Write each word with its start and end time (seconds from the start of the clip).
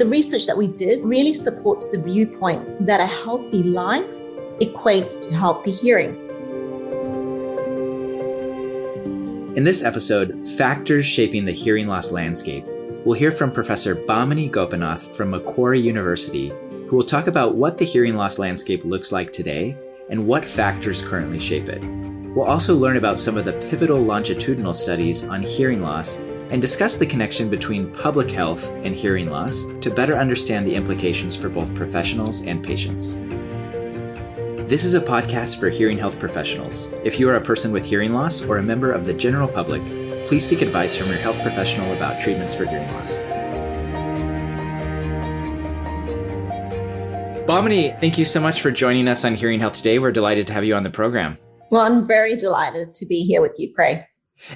The 0.00 0.06
research 0.06 0.46
that 0.46 0.56
we 0.56 0.66
did 0.66 1.04
really 1.04 1.34
supports 1.34 1.90
the 1.90 2.00
viewpoint 2.00 2.86
that 2.86 3.00
a 3.00 3.06
healthy 3.06 3.62
life 3.62 4.08
equates 4.58 5.28
to 5.28 5.34
healthy 5.34 5.72
hearing. 5.72 6.14
In 9.56 9.62
this 9.62 9.84
episode, 9.84 10.46
Factors 10.56 11.04
Shaping 11.04 11.44
the 11.44 11.52
Hearing 11.52 11.86
Loss 11.86 12.12
Landscape, 12.12 12.64
we'll 13.04 13.18
hear 13.18 13.30
from 13.30 13.52
Professor 13.52 13.94
Bamini 13.94 14.50
Gopinath 14.50 15.14
from 15.14 15.32
Macquarie 15.32 15.82
University, 15.82 16.48
who 16.88 16.96
will 16.96 17.02
talk 17.02 17.26
about 17.26 17.56
what 17.56 17.76
the 17.76 17.84
hearing 17.84 18.16
loss 18.16 18.38
landscape 18.38 18.86
looks 18.86 19.12
like 19.12 19.34
today 19.34 19.76
and 20.08 20.26
what 20.26 20.46
factors 20.46 21.02
currently 21.02 21.38
shape 21.38 21.68
it. 21.68 21.84
We'll 22.34 22.46
also 22.46 22.74
learn 22.74 22.96
about 22.96 23.20
some 23.20 23.36
of 23.36 23.44
the 23.44 23.52
pivotal 23.68 23.98
longitudinal 23.98 24.72
studies 24.72 25.24
on 25.24 25.42
hearing 25.42 25.82
loss 25.82 26.16
and 26.50 26.60
discuss 26.60 26.96
the 26.96 27.06
connection 27.06 27.48
between 27.48 27.92
public 27.92 28.30
health 28.30 28.70
and 28.84 28.94
hearing 28.94 29.30
loss 29.30 29.66
to 29.80 29.90
better 29.90 30.16
understand 30.16 30.66
the 30.66 30.74
implications 30.74 31.36
for 31.36 31.48
both 31.48 31.74
professionals 31.74 32.42
and 32.42 32.62
patients. 32.62 33.14
This 34.68 34.84
is 34.84 34.94
a 34.94 35.00
podcast 35.00 35.58
for 35.58 35.68
hearing 35.68 35.98
health 35.98 36.18
professionals. 36.18 36.92
If 37.02 37.18
you 37.18 37.28
are 37.28 37.34
a 37.34 37.40
person 37.40 37.72
with 37.72 37.84
hearing 37.84 38.12
loss 38.12 38.42
or 38.42 38.58
a 38.58 38.62
member 38.62 38.92
of 38.92 39.06
the 39.06 39.14
general 39.14 39.48
public, 39.48 39.82
please 40.26 40.46
seek 40.46 40.62
advice 40.62 40.96
from 40.96 41.08
your 41.08 41.18
health 41.18 41.40
professional 41.42 41.92
about 41.92 42.20
treatments 42.20 42.54
for 42.54 42.66
hearing 42.66 42.92
loss. 42.92 43.20
Bamini, 47.50 47.98
thank 47.98 48.16
you 48.16 48.24
so 48.24 48.40
much 48.40 48.62
for 48.62 48.70
joining 48.70 49.08
us 49.08 49.24
on 49.24 49.34
Hearing 49.34 49.58
Health 49.58 49.72
today. 49.72 49.98
We're 49.98 50.12
delighted 50.12 50.46
to 50.46 50.52
have 50.52 50.64
you 50.64 50.76
on 50.76 50.84
the 50.84 50.90
program. 50.90 51.36
Well, 51.72 51.80
I'm 51.80 52.06
very 52.06 52.36
delighted 52.36 52.94
to 52.94 53.06
be 53.06 53.24
here 53.24 53.40
with 53.40 53.56
you, 53.58 53.74
Craig. 53.74 54.04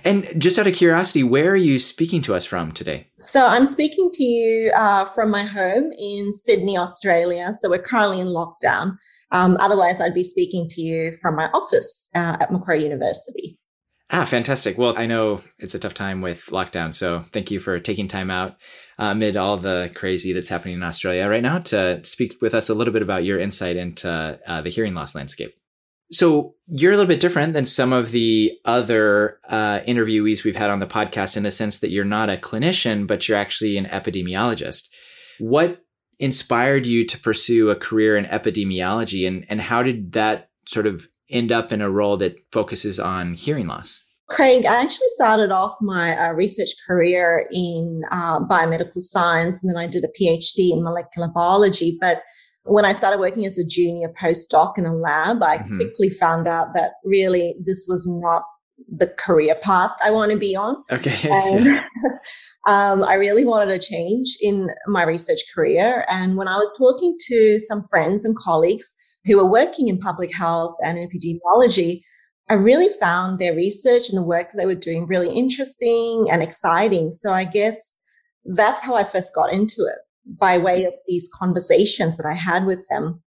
And 0.05 0.29
just 0.41 0.59
out 0.59 0.67
of 0.67 0.75
curiosity, 0.75 1.23
where 1.23 1.51
are 1.51 1.57
you 1.57 1.79
speaking 1.79 2.23
to 2.23 2.35
us 2.35 2.45
from 2.45 2.73
today? 2.73 3.09
So, 3.19 3.47
I'm 3.47 3.67
speaking 3.67 4.11
to 4.13 4.25
you 4.25 4.73
uh, 4.77 5.07
from 5.07 5.31
my 5.31 5.43
home 5.43 5.93
in 5.99 6.33
Sydney, 6.33 6.77
Australia. 6.77 7.53
So, 7.59 7.71
we're 7.71 7.83
currently 7.83 8.21
in 8.21 8.29
lockdown. 8.29 8.97
Um, 9.31 9.57
otherwise, 9.61 10.01
I'd 10.01 10.15
be 10.15 10.25
speaking 10.25 10.67
to 10.71 10.81
you 10.81 11.17
from 11.21 11.37
my 11.37 11.47
office 11.55 12.09
uh, 12.15 12.39
at 12.41 12.53
Macquarie 12.53 12.83
University. 12.83 13.59
Ah, 14.11 14.25
fantastic. 14.25 14.79
Well, 14.79 14.95
I 14.97 15.07
know 15.07 15.41
it's 15.59 15.75
a 15.75 15.79
tough 15.79 15.95
time 15.95 16.21
with 16.21 16.47
lockdown. 16.47 16.93
So, 16.93 17.23
thank 17.33 17.51
you 17.51 17.61
for 17.61 17.79
taking 17.81 18.09
time 18.09 18.31
out 18.31 18.53
uh, 18.99 19.07
amid 19.07 19.37
all 19.37 19.57
the 19.57 19.91
crazy 19.95 20.33
that's 20.33 20.49
happening 20.49 20.75
in 20.75 20.83
Australia 20.83 21.29
right 21.29 21.43
now 21.43 21.59
to 21.59 22.03
speak 22.05 22.41
with 22.41 22.55
us 22.55 22.69
a 22.69 22.75
little 22.75 22.93
bit 22.93 23.03
about 23.03 23.25
your 23.25 23.39
insight 23.39 23.77
into 23.77 24.39
uh, 24.47 24.63
the 24.63 24.71
hearing 24.71 24.95
loss 24.95 25.15
landscape. 25.15 25.55
So 26.11 26.55
you're 26.67 26.93
a 26.93 26.97
little 26.97 27.09
bit 27.09 27.21
different 27.21 27.55
than 27.55 27.65
some 27.65 27.93
of 27.93 28.11
the 28.11 28.53
other 28.65 29.41
uh, 29.49 29.81
interviewees 29.81 30.45
we've 30.45 30.57
had 30.57 30.71
on 30.71 30.81
the 30.81 30.87
podcast 30.87 31.37
in 31.37 31.43
the 31.43 31.51
sense 31.51 31.79
that 31.79 31.91
you're 31.91 32.05
not 32.05 32.31
a 32.31 32.37
clinician, 32.37 33.07
but 33.07 33.29
you're 33.29 33.39
actually 33.39 33.77
an 33.77 33.87
epidemiologist. 33.87 34.89
What 35.39 35.85
inspired 36.19 36.87
you 36.87 37.05
to 37.05 37.19
pursue 37.19 37.71
a 37.71 37.77
career 37.77 38.17
in 38.17 38.25
epidemiology, 38.27 39.27
and 39.27 39.45
and 39.49 39.61
how 39.61 39.83
did 39.83 40.13
that 40.13 40.51
sort 40.67 40.87
of 40.87 41.09
end 41.31 41.51
up 41.51 41.73
in 41.73 41.81
a 41.81 41.91
role 41.91 42.17
that 42.19 42.39
focuses 42.53 43.01
on 43.01 43.35
hearing 43.35 43.67
loss? 43.67 44.05
Craig, 44.29 44.65
I 44.65 44.81
actually 44.83 45.09
started 45.17 45.51
off 45.51 45.77
my 45.83 46.17
uh, 46.17 46.33
research 46.33 46.71
career 46.87 47.47
in 47.53 48.03
uh, 48.11 48.41
biomedical 48.41 49.01
science, 49.01 49.63
and 49.63 49.71
then 49.71 49.77
I 49.77 49.87
did 49.87 50.05
a 50.05 50.09
PhD 50.09 50.73
in 50.73 50.83
molecular 50.83 51.29
biology, 51.29 51.99
but 52.01 52.23
when 52.65 52.85
I 52.85 52.93
started 52.93 53.21
working 53.21 53.45
as 53.45 53.59
a 53.59 53.67
junior 53.67 54.13
postdoc 54.21 54.79
in 54.79 54.87
a 54.87 54.95
lab, 54.95 55.43
I 55.43 55.59
mm-hmm. 55.59 55.77
quickly 55.77 56.09
found 56.09 56.49
out 56.49 56.69
that 56.75 56.93
really 57.05 57.55
this 57.65 57.87
was 57.89 58.07
not 58.09 58.43
the 58.89 59.07
career 59.19 59.55
path 59.55 59.93
I 60.05 60.11
want 60.11 60.33
to 60.33 60.39
be 60.39 60.57
on. 60.57 60.83
Okay. 60.91 61.29
And, 61.31 61.79
um, 62.67 63.05
I 63.05 63.15
really 63.15 63.45
wanted 63.45 63.71
a 63.71 63.79
change 63.79 64.37
in 64.41 64.71
my 64.87 65.05
research 65.05 65.41
career. 65.55 66.05
And 66.09 66.37
when 66.37 66.49
I 66.49 66.57
was 66.57 66.75
talking 66.79 67.17
to 67.29 67.59
some 67.61 67.87
friends 67.89 68.25
and 68.25 68.37
colleagues 68.37 68.95
who 69.27 69.37
were 69.37 69.51
working 69.51 69.89
in 69.89 69.99
public 69.99 70.35
health 70.35 70.75
and 70.83 70.99
epidemiology, 70.99 72.01
I 72.51 72.55
really 72.55 72.93
found 72.99 73.39
their 73.39 73.55
research 73.55 74.09
and 74.09 74.19
the 74.19 74.23
work 74.23 74.51
they 74.57 74.67
were 74.67 74.75
doing 74.75 75.07
really 75.07 75.35
interesting 75.35 76.27
and 76.31 76.43
exciting. 76.43 77.11
So 77.11 77.33
I 77.33 77.45
guess 77.45 78.01
that's 78.45 78.83
how 78.83 78.95
I 78.95 79.05
first 79.05 79.35
got 79.35 79.53
into 79.53 79.83
it 79.83 80.04
by 80.27 80.59
way 80.59 80.85
of 80.85 80.95
these 81.07 81.29
conversations 81.35 82.17
that 82.17 82.27
I 82.27 82.35
had 82.35 82.67
with 82.67 82.87
them. 82.89 83.23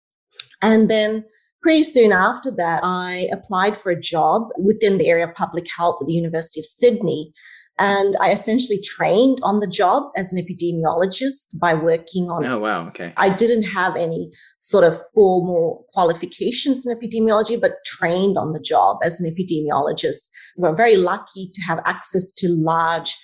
And 0.60 0.90
then 0.90 1.24
pretty 1.62 1.82
soon 1.82 2.12
after 2.12 2.50
that, 2.52 2.80
I 2.82 3.28
applied 3.32 3.76
for 3.76 3.90
a 3.90 4.00
job 4.00 4.48
within 4.58 4.98
the 4.98 5.08
area 5.08 5.28
of 5.28 5.34
public 5.34 5.66
health 5.76 5.98
at 6.00 6.06
the 6.06 6.14
University 6.14 6.60
of 6.60 6.66
Sydney. 6.66 7.32
And 7.78 8.14
I 8.20 8.30
essentially 8.30 8.80
trained 8.84 9.38
on 9.42 9.60
the 9.60 9.66
job 9.66 10.04
as 10.16 10.32
an 10.32 10.44
epidemiologist 10.44 11.58
by 11.58 11.72
working 11.72 12.30
on. 12.30 12.44
Oh, 12.44 12.58
wow. 12.58 12.86
Okay. 12.88 13.14
I 13.16 13.30
didn't 13.30 13.62
have 13.62 13.96
any 13.96 14.30
sort 14.60 14.84
of 14.84 15.00
formal 15.14 15.86
qualifications 15.94 16.86
in 16.86 16.94
epidemiology, 16.94 17.58
but 17.58 17.76
trained 17.86 18.36
on 18.36 18.52
the 18.52 18.60
job 18.60 18.98
as 19.02 19.20
an 19.20 19.34
epidemiologist. 19.34 20.28
We're 20.56 20.76
very 20.76 20.96
lucky 20.96 21.50
to 21.54 21.62
have 21.62 21.80
access 21.86 22.30
to 22.32 22.48
large 22.48 23.16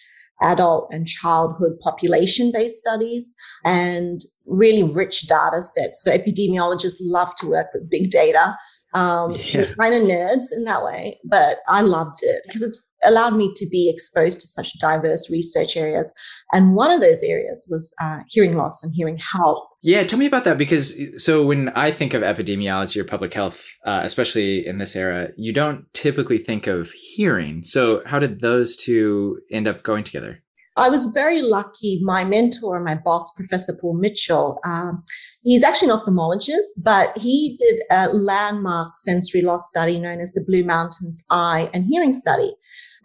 adult 0.42 0.88
and 0.92 1.06
childhood 1.06 1.78
population 1.80 2.52
based 2.52 2.76
studies 2.76 3.34
and 3.64 4.20
really 4.46 4.82
rich 4.82 5.26
data 5.26 5.60
sets. 5.60 6.02
So 6.02 6.16
epidemiologists 6.16 6.98
love 7.00 7.34
to 7.36 7.48
work 7.48 7.68
with 7.74 7.90
big 7.90 8.10
data. 8.10 8.56
Um, 8.94 9.32
yeah. 9.52 9.66
Kind 9.80 9.94
of 9.94 10.02
nerds 10.02 10.46
in 10.52 10.64
that 10.64 10.82
way, 10.82 11.18
but 11.24 11.58
I 11.68 11.82
loved 11.82 12.20
it 12.22 12.42
because 12.46 12.62
it's 12.62 12.87
allowed 13.04 13.36
me 13.36 13.52
to 13.54 13.66
be 13.70 13.90
exposed 13.90 14.40
to 14.40 14.46
such 14.46 14.78
diverse 14.80 15.30
research 15.30 15.76
areas. 15.76 16.12
And 16.52 16.74
one 16.74 16.90
of 16.90 17.00
those 17.00 17.22
areas 17.22 17.66
was 17.70 17.94
uh, 18.00 18.20
hearing 18.28 18.56
loss 18.56 18.82
and 18.82 18.92
hearing 18.94 19.18
health. 19.18 19.64
Yeah, 19.82 20.02
tell 20.04 20.18
me 20.18 20.26
about 20.26 20.44
that 20.44 20.58
because 20.58 21.22
so 21.22 21.44
when 21.44 21.68
I 21.70 21.90
think 21.92 22.14
of 22.14 22.22
epidemiology 22.22 22.96
or 22.96 23.04
public 23.04 23.32
health, 23.32 23.64
uh, 23.86 24.00
especially 24.02 24.66
in 24.66 24.78
this 24.78 24.96
era, 24.96 25.28
you 25.36 25.52
don't 25.52 25.84
typically 25.94 26.38
think 26.38 26.66
of 26.66 26.90
hearing. 26.92 27.62
So 27.62 28.02
how 28.06 28.18
did 28.18 28.40
those 28.40 28.76
two 28.76 29.38
end 29.52 29.68
up 29.68 29.82
going 29.82 30.04
together? 30.04 30.42
I 30.78 30.88
was 30.88 31.06
very 31.06 31.42
lucky. 31.42 32.00
My 32.02 32.24
mentor, 32.24 32.82
my 32.82 32.94
boss, 32.94 33.32
Professor 33.34 33.76
Paul 33.80 33.98
Mitchell, 33.98 34.60
um, 34.64 35.02
he's 35.42 35.64
actually 35.64 35.90
an 35.90 35.98
ophthalmologist, 35.98 36.82
but 36.82 37.18
he 37.18 37.56
did 37.58 37.82
a 37.90 38.08
landmark 38.16 38.94
sensory 38.94 39.42
loss 39.42 39.68
study 39.68 39.98
known 39.98 40.20
as 40.20 40.32
the 40.32 40.44
Blue 40.46 40.64
Mountains 40.64 41.24
Eye 41.30 41.68
and 41.74 41.84
Hearing 41.90 42.14
Study. 42.14 42.52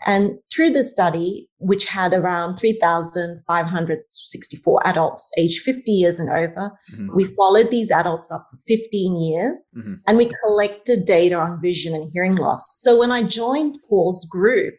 And 0.06 0.38
through 0.54 0.72
the 0.72 0.84
study, 0.84 1.48
which 1.60 1.86
had 1.86 2.12
around 2.14 2.58
3,564 2.58 4.82
adults 4.86 5.32
aged 5.38 5.62
50 5.62 5.90
years 5.92 6.20
and 6.20 6.30
over, 6.30 6.72
mm-hmm. 6.94 7.16
we 7.16 7.34
followed 7.36 7.72
these 7.72 7.90
adults 7.92 8.30
up 8.32 8.46
for 8.50 8.58
15 8.68 9.22
years 9.22 9.74
mm-hmm. 9.78 9.94
and 10.06 10.18
we 10.18 10.30
collected 10.44 11.06
data 11.06 11.36
on 11.36 11.62
vision 11.62 11.96
and 11.96 12.12
hearing 12.12 12.36
loss. 12.36 12.82
So 12.82 13.00
when 13.00 13.12
I 13.12 13.24
joined 13.24 13.78
Paul's 13.90 14.28
group, 14.30 14.74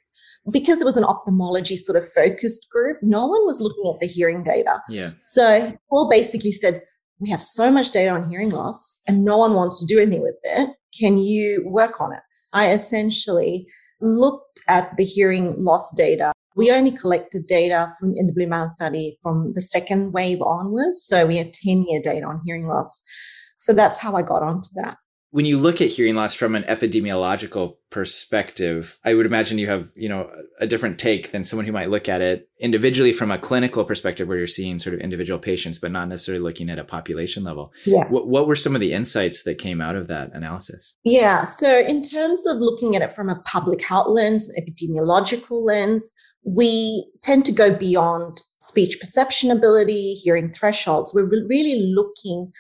because 0.51 0.83
it 0.83 0.85
was 0.85 0.99
an 0.99 1.05
ophthalmology 1.05 1.77
sort 1.77 1.97
of 1.97 2.07
focused 2.13 2.69
group, 2.71 2.99
no 3.03 3.27
one 3.27 3.47
was 3.47 3.63
looking 3.63 3.91
at 3.93 4.01
the 4.01 4.07
hearing 4.07 4.45
data. 4.45 4.83
Yeah. 4.91 5.13
So 5.25 5.73
Paul 5.89 6.11
basically 6.11 6.53
said, 6.53 6.83
we 7.19 7.31
have 7.31 7.41
so 7.41 7.71
much 7.71 7.93
data 7.93 8.11
on 8.11 8.29
hearing 8.29 8.51
loss 8.51 9.01
and 9.07 9.25
no 9.25 9.39
one 9.39 9.55
wants 9.55 9.81
to 9.81 9.87
do 9.87 9.99
anything 10.01 10.21
with 10.21 10.39
it. 10.45 10.69
Can 10.99 11.17
you 11.17 11.63
work 11.67 11.99
on 12.01 12.13
it? 12.13 12.21
I 12.53 12.71
essentially 12.71 13.67
looked 14.05 14.61
at 14.69 14.97
the 14.97 15.05
hearing 15.05 15.55
loss 15.57 15.93
data. 15.95 16.33
We 16.57 16.71
only 16.71 16.93
collected 16.93 17.47
data 17.47 17.93
from 17.99 18.13
in 18.15 18.27
the 18.27 18.33
Blue 18.33 18.47
Mountain 18.47 18.69
study 18.69 19.19
from 19.23 19.53
the 19.55 19.63
second 19.63 20.13
wave 20.13 20.41
onwards. 20.41 21.03
So 21.03 21.27
we 21.27 21.37
had 21.37 21.53
10 21.53 21.85
year 21.89 22.01
data 22.01 22.25
on 22.27 22.41
hearing 22.45 22.69
loss. 22.69 23.03
So 23.59 23.73
that's 23.73 23.99
how 23.99 24.15
I 24.15 24.23
got 24.23 24.43
onto 24.43 24.69
that 24.77 24.99
when 25.35 25.47
you 25.47 25.59
look 25.59 25.81
at 25.81 25.91
hearing 25.91 26.15
loss 26.15 26.33
from 26.33 26.55
an 26.55 26.63
epidemiological 26.63 27.75
perspective, 27.91 29.01
I 29.05 29.15
would 29.15 29.27
imagine 29.27 29.59
you 29.59 29.67
have, 29.67 29.91
you 29.97 30.09
know, 30.09 30.31
a 30.61 30.67
different 30.69 30.97
take 31.01 31.33
than 31.33 31.43
someone 31.43 31.67
who 31.67 31.73
might 31.73 31.91
look 31.91 32.09
at 32.09 32.21
it 32.21 32.49
individually 32.61 33.13
from 33.13 33.33
a 33.33 33.39
clinical 33.39 33.85
perspective 33.85 34.29
where 34.29 34.39
you're 34.39 34.47
seeing 34.47 34.79
sort 34.79 34.95
of 34.95 35.01
individual 35.01 35.41
patients, 35.41 35.81
but 35.81 35.91
not 35.91 36.07
necessarily 36.07 36.41
looking 36.41 36.71
at 36.71 36.79
a 36.79 36.85
population 36.85 37.43
level. 37.43 37.73
Yeah. 37.85 38.05
What, 38.11 38.29
what 38.29 38.47
were 38.47 38.55
some 38.55 38.77
of 38.77 38.81
the 38.81 38.93
insights 38.93 39.43
that 39.43 39.59
came 39.59 39.81
out 39.81 39.97
of 39.97 40.07
that 40.07 40.31
analysis? 40.35 40.97
Yeah. 41.03 41.43
So 41.43 41.81
in 41.81 42.03
terms 42.03 42.47
of 42.47 42.59
looking 42.59 42.95
at 42.95 43.03
it 43.03 43.13
from 43.13 43.29
a 43.29 43.41
public 43.41 43.83
health 43.83 44.11
lens, 44.11 44.49
epidemiological 44.57 45.65
lens, 45.65 46.15
we 46.45 47.11
tend 47.25 47.45
to 47.47 47.53
go 47.53 47.75
beyond 47.75 48.41
speech 48.61 49.01
perception 49.01 49.51
ability, 49.51 50.15
hearing 50.15 50.53
thresholds. 50.53 51.13
We're 51.13 51.29
really 51.49 51.93
looking 51.93 52.53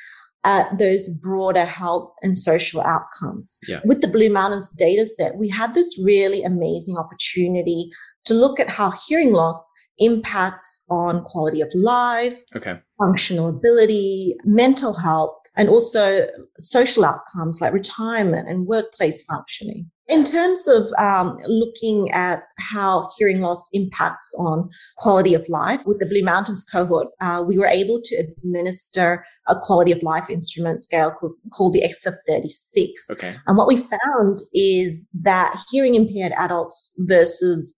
at 0.44 0.78
those 0.78 1.08
broader 1.20 1.64
health 1.64 2.12
and 2.22 2.36
social 2.36 2.80
outcomes. 2.82 3.58
Yeah. 3.66 3.80
With 3.86 4.00
the 4.00 4.08
Blue 4.08 4.30
Mountains 4.30 4.70
data 4.70 5.06
set, 5.06 5.36
we 5.36 5.48
had 5.48 5.74
this 5.74 5.98
really 6.02 6.42
amazing 6.42 6.96
opportunity 6.96 7.90
to 8.26 8.34
look 8.34 8.60
at 8.60 8.68
how 8.68 8.92
hearing 9.06 9.32
loss 9.32 9.70
impacts 9.98 10.84
on 10.90 11.24
quality 11.24 11.60
of 11.60 11.70
life, 11.74 12.38
okay. 12.56 12.78
functional 12.98 13.48
ability, 13.48 14.36
mental 14.44 14.92
health, 14.92 15.36
and 15.56 15.68
also 15.68 16.26
social 16.58 17.04
outcomes 17.04 17.60
like 17.60 17.72
retirement 17.72 18.48
and 18.48 18.66
workplace 18.66 19.22
functioning. 19.24 19.90
In 20.06 20.22
terms 20.22 20.68
of 20.68 20.86
um, 20.98 21.38
looking 21.48 22.10
at 22.10 22.42
how 22.58 23.08
hearing 23.16 23.40
loss 23.40 23.70
impacts 23.72 24.34
on 24.38 24.68
quality 24.98 25.32
of 25.32 25.48
life, 25.48 25.86
with 25.86 25.98
the 25.98 26.06
Blue 26.06 26.22
Mountains 26.22 26.66
cohort, 26.70 27.08
uh, 27.22 27.42
we 27.46 27.56
were 27.56 27.66
able 27.66 28.02
to 28.04 28.16
administer 28.16 29.24
a 29.48 29.54
quality 29.58 29.92
of 29.92 30.02
life 30.02 30.28
instrument 30.28 30.80
scale 30.80 31.10
called, 31.10 31.32
called 31.54 31.72
the 31.72 31.82
SF36. 31.82 33.10
Okay. 33.12 33.34
And 33.46 33.56
what 33.56 33.66
we 33.66 33.78
found 33.78 34.40
is 34.52 35.08
that 35.22 35.58
hearing 35.70 35.94
impaired 35.94 36.32
adults 36.36 36.94
versus 36.98 37.74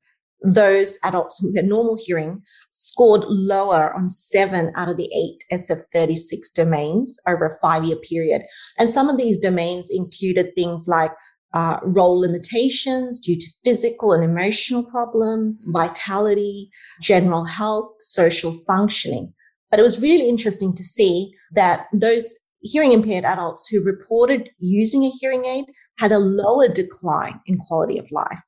those 0.47 0.99
adults 1.05 1.41
who 1.41 1.53
had 1.57 1.67
normal 1.67 1.99
hearing 2.01 2.41
scored 2.71 3.25
lower 3.27 3.93
on 3.95 4.09
seven 4.09 4.73
out 4.77 4.89
of 4.89 4.97
the 4.97 5.11
eight 5.15 5.43
SF36 5.53 6.55
domains 6.55 7.19
over 7.27 7.47
a 7.47 7.59
five 7.61 7.85
year 7.85 7.97
period. 7.97 8.43
And 8.79 8.89
some 8.89 9.09
of 9.09 9.17
these 9.19 9.39
domains 9.39 9.91
included 9.93 10.55
things 10.55 10.87
like 10.89 11.11
uh, 11.53 11.79
role 11.83 12.21
limitations 12.21 13.19
due 13.19 13.37
to 13.37 13.47
physical 13.65 14.13
and 14.13 14.23
emotional 14.23 14.85
problems, 14.85 15.67
vitality, 15.73 16.71
general 17.01 17.45
health, 17.45 17.91
social 17.99 18.53
functioning. 18.67 19.33
But 19.71 19.81
it 19.81 19.83
was 19.83 20.03
really 20.03 20.29
interesting 20.29 20.75
to 20.75 20.85
see 20.85 21.33
that 21.55 21.87
those 21.93 22.35
hearing 22.61 22.93
impaired 22.93 23.25
adults 23.25 23.69
who 23.69 23.83
reported 23.85 24.51
using 24.59 25.05
a 25.05 25.11
hearing 25.21 25.45
aid 25.45 25.65
had 25.99 26.13
a 26.13 26.19
lower 26.19 26.69
decline 26.69 27.41
in 27.47 27.59
quality 27.59 27.99
of 27.99 28.07
life. 28.13 28.39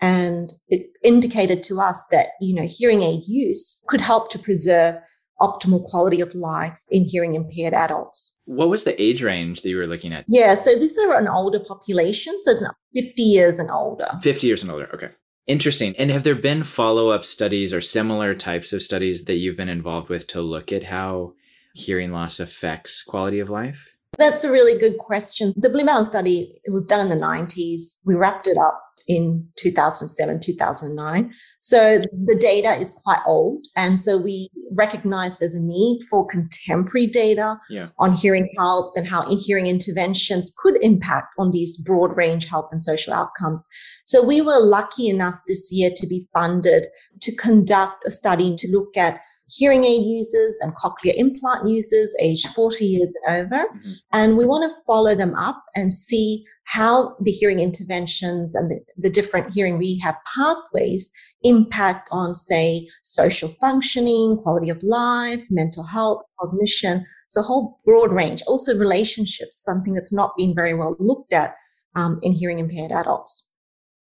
And 0.00 0.52
it 0.68 0.86
indicated 1.04 1.62
to 1.64 1.80
us 1.80 2.06
that, 2.10 2.28
you 2.40 2.54
know, 2.54 2.66
hearing 2.66 3.02
aid 3.02 3.22
use 3.26 3.82
could 3.88 4.00
help 4.00 4.30
to 4.30 4.38
preserve 4.38 4.96
optimal 5.40 5.84
quality 5.84 6.20
of 6.20 6.34
life 6.34 6.78
in 6.90 7.04
hearing 7.04 7.34
impaired 7.34 7.74
adults. 7.74 8.40
What 8.44 8.68
was 8.68 8.84
the 8.84 9.00
age 9.00 9.22
range 9.22 9.62
that 9.62 9.70
you 9.70 9.76
were 9.76 9.86
looking 9.86 10.12
at? 10.12 10.24
Yeah, 10.28 10.54
so 10.54 10.74
these 10.74 10.98
are 10.98 11.18
an 11.18 11.28
older 11.28 11.60
population, 11.60 12.38
so 12.38 12.52
it's 12.52 12.64
50 12.94 13.22
years 13.22 13.58
and 13.58 13.70
older. 13.70 14.08
50 14.22 14.46
years 14.46 14.62
and 14.62 14.70
older, 14.70 14.90
okay. 14.94 15.10
Interesting. 15.46 15.96
And 15.96 16.10
have 16.10 16.22
there 16.22 16.34
been 16.34 16.62
follow 16.62 17.08
up 17.08 17.24
studies 17.24 17.72
or 17.72 17.80
similar 17.80 18.34
types 18.34 18.72
of 18.72 18.82
studies 18.82 19.24
that 19.24 19.36
you've 19.36 19.56
been 19.56 19.68
involved 19.68 20.08
with 20.08 20.26
to 20.28 20.42
look 20.42 20.72
at 20.72 20.84
how 20.84 21.32
hearing 21.74 22.12
loss 22.12 22.38
affects 22.38 23.02
quality 23.02 23.40
of 23.40 23.50
life? 23.50 23.96
That's 24.18 24.44
a 24.44 24.52
really 24.52 24.78
good 24.78 24.98
question. 24.98 25.52
The 25.56 25.70
Blue 25.70 25.84
Mountain 25.84 26.04
study 26.04 26.60
it 26.64 26.70
was 26.70 26.84
done 26.84 27.00
in 27.00 27.08
the 27.08 27.24
90s. 27.24 28.00
We 28.04 28.14
wrapped 28.14 28.46
it 28.46 28.58
up 28.58 28.80
in 29.10 29.44
2007, 29.56 30.38
2009. 30.38 31.32
So 31.58 31.98
the 31.98 32.38
data 32.40 32.78
is 32.80 32.96
quite 33.02 33.18
old. 33.26 33.66
And 33.76 33.98
so 33.98 34.16
we 34.16 34.48
recognized 34.70 35.40
there's 35.40 35.56
a 35.56 35.62
need 35.62 36.02
for 36.08 36.24
contemporary 36.28 37.08
data 37.08 37.58
yeah. 37.68 37.88
on 37.98 38.12
hearing 38.12 38.48
health 38.56 38.92
and 38.94 39.08
how 39.08 39.26
hearing 39.26 39.66
interventions 39.66 40.54
could 40.56 40.76
impact 40.80 41.26
on 41.40 41.50
these 41.50 41.76
broad 41.76 42.16
range 42.16 42.48
health 42.48 42.68
and 42.70 42.80
social 42.80 43.12
outcomes. 43.12 43.66
So 44.04 44.24
we 44.24 44.42
were 44.42 44.60
lucky 44.60 45.08
enough 45.08 45.40
this 45.48 45.72
year 45.72 45.90
to 45.96 46.06
be 46.06 46.28
funded 46.32 46.86
to 47.22 47.34
conduct 47.34 48.06
a 48.06 48.12
study 48.12 48.54
to 48.54 48.70
look 48.70 48.96
at 48.96 49.18
hearing 49.48 49.84
aid 49.84 50.06
users 50.06 50.56
and 50.60 50.72
cochlear 50.76 51.14
implant 51.16 51.66
users 51.66 52.14
aged 52.20 52.46
40 52.54 52.84
years 52.84 53.12
and 53.26 53.36
over. 53.38 53.64
Mm-hmm. 53.64 53.90
And 54.12 54.38
we 54.38 54.44
want 54.44 54.70
to 54.70 54.82
follow 54.86 55.16
them 55.16 55.34
up 55.34 55.64
and 55.74 55.92
see 55.92 56.44
how 56.70 57.16
the 57.20 57.32
hearing 57.32 57.58
interventions 57.58 58.54
and 58.54 58.70
the, 58.70 58.80
the 58.96 59.10
different 59.10 59.52
hearing 59.52 59.76
rehab 59.76 60.14
pathways 60.36 61.10
impact 61.42 62.08
on, 62.12 62.32
say, 62.32 62.86
social 63.02 63.48
functioning, 63.48 64.36
quality 64.36 64.70
of 64.70 64.80
life, 64.84 65.44
mental 65.50 65.82
health, 65.82 66.22
cognition. 66.40 67.04
So 67.28 67.40
a 67.40 67.44
whole 67.44 67.80
broad 67.84 68.12
range. 68.12 68.42
Also 68.46 68.78
relationships, 68.78 69.60
something 69.60 69.94
that's 69.94 70.12
not 70.12 70.36
been 70.38 70.54
very 70.54 70.72
well 70.72 70.94
looked 71.00 71.32
at 71.32 71.56
um, 71.96 72.20
in 72.22 72.32
hearing 72.32 72.60
impaired 72.60 72.92
adults. 72.92 73.52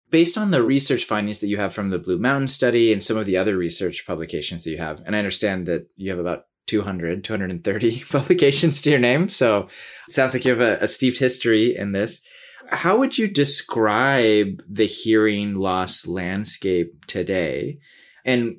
Based 0.09 0.37
on 0.37 0.51
the 0.51 0.61
research 0.61 1.05
findings 1.05 1.39
that 1.39 1.47
you 1.47 1.55
have 1.55 1.73
from 1.73 1.87
the 1.87 1.99
Blue 1.99 2.17
Mountain 2.17 2.49
study 2.49 2.91
and 2.91 3.01
some 3.01 3.15
of 3.15 3.25
the 3.25 3.37
other 3.37 3.55
research 3.55 4.05
publications 4.05 4.65
that 4.65 4.71
you 4.71 4.77
have, 4.77 5.01
and 5.05 5.15
I 5.15 5.19
understand 5.19 5.67
that 5.67 5.87
you 5.95 6.09
have 6.09 6.19
about 6.19 6.47
200, 6.65 7.23
230 7.23 8.03
publications 8.09 8.81
to 8.81 8.89
your 8.89 8.99
name. 8.99 9.29
So 9.29 9.69
it 10.09 10.11
sounds 10.11 10.33
like 10.33 10.43
you 10.43 10.51
have 10.51 10.59
a, 10.59 10.83
a 10.83 10.87
steeped 10.89 11.19
history 11.19 11.73
in 11.73 11.93
this 11.93 12.21
how 12.69 12.97
would 12.97 13.17
you 13.17 13.27
describe 13.27 14.61
the 14.67 14.85
hearing 14.85 15.55
loss 15.55 16.05
landscape 16.07 17.05
today 17.05 17.79
and 18.25 18.57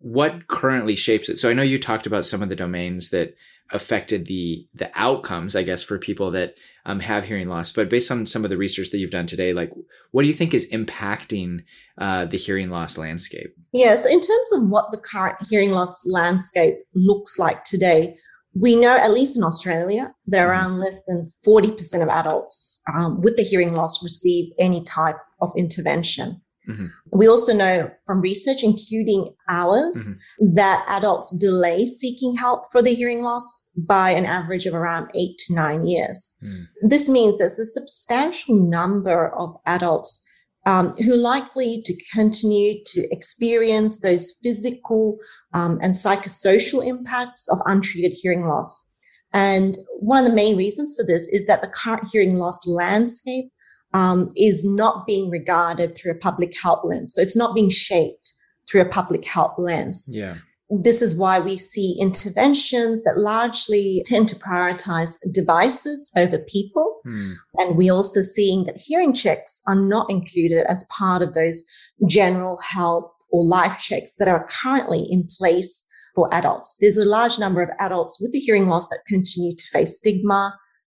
what 0.00 0.46
currently 0.46 0.94
shapes 0.94 1.28
it? 1.28 1.38
So 1.38 1.50
I 1.50 1.54
know 1.54 1.62
you 1.62 1.78
talked 1.78 2.06
about 2.06 2.24
some 2.24 2.42
of 2.42 2.48
the 2.48 2.56
domains 2.56 3.10
that 3.10 3.34
affected 3.70 4.26
the 4.26 4.66
the 4.74 4.90
outcomes, 4.94 5.54
I 5.54 5.62
guess, 5.62 5.84
for 5.84 5.98
people 5.98 6.30
that 6.30 6.54
um, 6.86 7.00
have 7.00 7.24
hearing 7.24 7.48
loss. 7.48 7.72
But 7.72 7.90
based 7.90 8.10
on 8.10 8.24
some 8.24 8.44
of 8.44 8.50
the 8.50 8.56
research 8.56 8.90
that 8.90 8.98
you've 8.98 9.10
done 9.10 9.26
today, 9.26 9.52
like 9.52 9.70
what 10.12 10.22
do 10.22 10.28
you 10.28 10.34
think 10.34 10.54
is 10.54 10.70
impacting 10.72 11.64
uh, 11.98 12.24
the 12.24 12.38
hearing 12.38 12.70
loss 12.70 12.96
landscape? 12.96 13.54
Yes, 13.72 14.06
in 14.06 14.20
terms 14.20 14.52
of 14.54 14.68
what 14.68 14.90
the 14.90 14.98
current 14.98 15.36
hearing 15.50 15.72
loss 15.72 16.06
landscape 16.06 16.76
looks 16.94 17.38
like 17.38 17.64
today, 17.64 18.16
we 18.54 18.76
know, 18.76 18.96
at 18.96 19.12
least 19.12 19.36
in 19.36 19.44
Australia, 19.44 20.14
that 20.26 20.38
mm-hmm. 20.38 20.50
around 20.50 20.78
less 20.78 21.04
than 21.06 21.30
40% 21.46 22.02
of 22.02 22.08
adults 22.08 22.82
um, 22.92 23.20
with 23.20 23.36
the 23.36 23.42
hearing 23.42 23.74
loss 23.74 24.02
receive 24.02 24.52
any 24.58 24.82
type 24.84 25.16
of 25.40 25.52
intervention. 25.56 26.40
Mm-hmm. 26.68 26.86
We 27.12 27.26
also 27.28 27.54
know 27.54 27.90
from 28.04 28.20
research, 28.20 28.62
including 28.62 29.34
ours, 29.48 30.10
mm-hmm. 30.40 30.54
that 30.56 30.84
adults 30.88 31.36
delay 31.38 31.86
seeking 31.86 32.36
help 32.36 32.64
for 32.70 32.82
the 32.82 32.94
hearing 32.94 33.22
loss 33.22 33.70
by 33.76 34.10
an 34.10 34.26
average 34.26 34.66
of 34.66 34.74
around 34.74 35.10
eight 35.14 35.38
to 35.46 35.54
nine 35.54 35.86
years. 35.86 36.36
Mm. 36.44 36.64
This 36.82 37.08
means 37.08 37.38
there's 37.38 37.58
a 37.58 37.64
substantial 37.64 38.54
number 38.54 39.34
of 39.34 39.56
adults 39.64 40.27
um, 40.68 40.92
who 40.98 41.16
likely 41.16 41.80
to 41.86 41.94
continue 42.12 42.74
to 42.84 43.10
experience 43.10 44.00
those 44.00 44.38
physical 44.42 45.16
um, 45.54 45.78
and 45.82 45.94
psychosocial 45.94 46.86
impacts 46.86 47.48
of 47.48 47.58
untreated 47.64 48.12
hearing 48.12 48.46
loss. 48.46 48.86
And 49.32 49.78
one 50.00 50.18
of 50.18 50.30
the 50.30 50.36
main 50.36 50.58
reasons 50.58 50.94
for 50.94 51.06
this 51.06 51.26
is 51.28 51.46
that 51.46 51.62
the 51.62 51.68
current 51.68 52.08
hearing 52.12 52.36
loss 52.36 52.66
landscape 52.66 53.46
um, 53.94 54.30
is 54.36 54.62
not 54.62 55.06
being 55.06 55.30
regarded 55.30 55.96
through 55.96 56.12
a 56.12 56.18
public 56.18 56.54
health 56.60 56.84
lens. 56.84 57.14
So 57.14 57.22
it's 57.22 57.36
not 57.36 57.54
being 57.54 57.70
shaped 57.70 58.34
through 58.68 58.82
a 58.82 58.88
public 58.90 59.26
health 59.26 59.54
lens. 59.56 60.14
Yeah 60.14 60.36
this 60.70 61.00
is 61.00 61.18
why 61.18 61.40
we 61.40 61.56
see 61.56 61.96
interventions 61.98 63.02
that 63.04 63.18
largely 63.18 64.02
tend 64.04 64.28
to 64.28 64.36
prioritize 64.36 65.16
devices 65.32 66.10
over 66.16 66.38
people. 66.46 67.00
Mm. 67.06 67.32
And 67.54 67.76
we're 67.76 67.92
also 67.92 68.20
seeing 68.20 68.66
that 68.66 68.76
hearing 68.76 69.14
checks 69.14 69.62
are 69.66 69.74
not 69.74 70.10
included 70.10 70.66
as 70.68 70.86
part 70.90 71.22
of 71.22 71.32
those 71.32 71.64
general 72.06 72.58
health 72.60 73.10
or 73.30 73.44
life 73.44 73.78
checks 73.78 74.14
that 74.16 74.28
are 74.28 74.46
currently 74.62 75.06
in 75.10 75.26
place 75.38 75.86
for 76.14 76.32
adults. 76.34 76.76
There's 76.80 76.98
a 76.98 77.08
large 77.08 77.38
number 77.38 77.62
of 77.62 77.70
adults 77.80 78.18
with 78.20 78.32
the 78.32 78.38
hearing 78.38 78.68
loss 78.68 78.88
that 78.88 79.00
continue 79.06 79.54
to 79.54 79.64
face 79.72 79.96
stigma, 79.96 80.54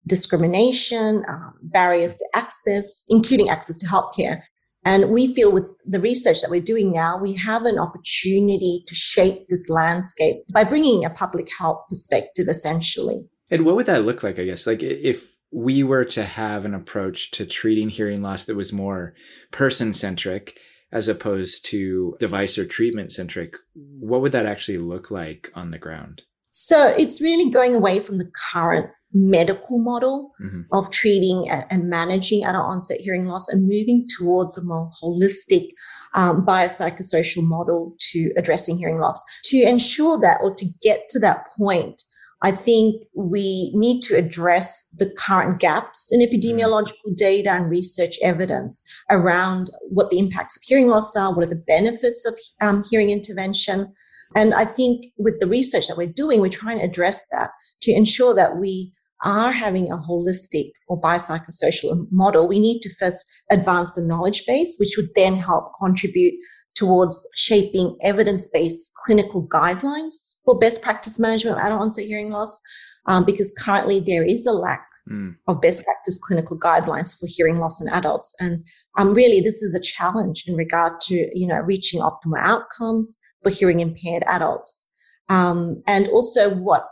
discrimination, 0.07 1.23
um, 1.27 1.53
barriers 1.61 2.17
to 2.17 2.25
access, 2.35 3.03
including 3.09 3.49
access 3.49 3.77
to 3.77 3.85
healthcare. 3.85 4.41
And 4.85 5.09
we 5.09 5.33
feel 5.33 5.51
with 5.51 5.65
the 5.85 5.99
research 5.99 6.41
that 6.41 6.49
we're 6.49 6.61
doing 6.61 6.91
now, 6.91 7.17
we 7.17 7.33
have 7.35 7.65
an 7.65 7.77
opportunity 7.77 8.83
to 8.87 8.95
shape 8.95 9.47
this 9.47 9.69
landscape 9.69 10.37
by 10.53 10.63
bringing 10.63 11.03
a 11.03 11.09
public 11.09 11.49
health 11.57 11.81
perspective, 11.89 12.47
essentially. 12.47 13.27
And 13.49 13.65
what 13.65 13.75
would 13.75 13.87
that 13.87 14.05
look 14.05 14.23
like, 14.23 14.39
I 14.39 14.45
guess? 14.45 14.65
Like 14.65 14.81
if 14.81 15.35
we 15.51 15.83
were 15.83 16.05
to 16.05 16.23
have 16.23 16.65
an 16.65 16.73
approach 16.73 17.31
to 17.31 17.45
treating 17.45 17.89
hearing 17.89 18.21
loss 18.21 18.45
that 18.45 18.55
was 18.55 18.71
more 18.71 19.15
person 19.51 19.93
centric 19.93 20.59
as 20.91 21.07
opposed 21.07 21.65
to 21.65 22.15
device 22.19 22.57
or 22.57 22.65
treatment 22.65 23.11
centric, 23.11 23.55
what 23.73 24.21
would 24.21 24.31
that 24.31 24.45
actually 24.45 24.77
look 24.77 25.11
like 25.11 25.51
on 25.55 25.71
the 25.71 25.77
ground? 25.77 26.23
So 26.51 26.87
it's 26.87 27.21
really 27.21 27.51
going 27.51 27.75
away 27.75 27.99
from 27.99 28.17
the 28.17 28.31
current 28.51 28.89
medical 29.13 29.79
model 29.79 30.31
mm-hmm. 30.41 30.61
of 30.71 30.89
treating 30.91 31.49
and 31.49 31.89
managing 31.89 32.43
adult 32.43 32.65
onset 32.65 32.99
hearing 32.99 33.25
loss 33.25 33.49
and 33.49 33.63
moving 33.63 34.07
towards 34.17 34.57
a 34.57 34.63
more 34.63 34.91
holistic 35.01 35.69
um, 36.13 36.45
biopsychosocial 36.45 37.43
model 37.43 37.95
to 37.99 38.31
addressing 38.37 38.77
hearing 38.77 38.99
loss. 38.99 39.23
To 39.45 39.57
ensure 39.57 40.19
that 40.19 40.39
or 40.41 40.53
to 40.55 40.65
get 40.81 41.09
to 41.09 41.19
that 41.19 41.45
point, 41.57 42.01
I 42.41 42.51
think 42.51 43.03
we 43.15 43.71
need 43.75 44.01
to 44.03 44.15
address 44.15 44.87
the 44.97 45.11
current 45.17 45.59
gaps 45.59 46.09
in 46.11 46.21
epidemiological 46.21 47.15
data 47.17 47.51
and 47.51 47.69
research 47.69 48.17
evidence 48.23 48.81
around 49.09 49.69
what 49.89 50.09
the 50.09 50.19
impacts 50.19 50.55
of 50.55 50.63
hearing 50.63 50.87
loss 50.87 51.15
are, 51.17 51.33
what 51.33 51.45
are 51.45 51.49
the 51.49 51.55
benefits 51.67 52.25
of 52.25 52.35
um, 52.61 52.83
hearing 52.89 53.09
intervention. 53.09 53.91
And 54.35 54.53
I 54.53 54.63
think 54.63 55.05
with 55.17 55.39
the 55.41 55.47
research 55.47 55.87
that 55.87 55.97
we're 55.97 56.07
doing, 56.07 56.39
we're 56.39 56.49
trying 56.49 56.77
to 56.77 56.85
address 56.85 57.27
that 57.31 57.49
to 57.81 57.91
ensure 57.91 58.33
that 58.35 58.57
we 58.57 58.93
are 59.23 59.51
having 59.51 59.91
a 59.91 59.97
holistic 59.97 60.71
or 60.87 60.99
biopsychosocial 61.01 62.07
model, 62.11 62.47
we 62.47 62.59
need 62.59 62.81
to 62.81 62.95
first 62.95 63.25
advance 63.51 63.93
the 63.93 64.01
knowledge 64.01 64.45
base, 64.45 64.77
which 64.79 64.95
would 64.97 65.09
then 65.15 65.35
help 65.35 65.71
contribute 65.79 66.33
towards 66.75 67.27
shaping 67.35 67.97
evidence 68.01 68.49
based 68.53 68.91
clinical 69.05 69.47
guidelines 69.47 70.35
for 70.45 70.57
best 70.59 70.81
practice 70.81 71.19
management 71.19 71.57
of 71.57 71.63
adult 71.63 71.81
onset 71.81 72.05
hearing 72.05 72.29
loss. 72.29 72.61
um, 73.07 73.25
because 73.25 73.53
currently 73.59 73.99
there 73.99 74.23
is 74.23 74.45
a 74.45 74.51
lack 74.51 74.85
mm. 75.09 75.35
of 75.47 75.61
best 75.61 75.83
practice 75.83 76.19
clinical 76.21 76.57
guidelines 76.57 77.17
for 77.19 77.27
hearing 77.27 77.59
loss 77.59 77.81
in 77.81 77.89
adults. 77.89 78.35
And 78.39 78.63
um, 78.97 79.13
really, 79.13 79.39
this 79.41 79.61
is 79.61 79.75
a 79.75 79.81
challenge 79.81 80.43
in 80.47 80.55
regard 80.55 80.99
to, 81.01 81.15
you 81.33 81.47
know, 81.47 81.57
reaching 81.57 82.01
optimal 82.01 82.37
outcomes 82.37 83.19
for 83.43 83.49
hearing 83.49 83.79
impaired 83.79 84.23
adults. 84.27 84.87
Um, 85.29 85.81
and 85.87 86.07
also 86.07 86.55
what 86.55 86.85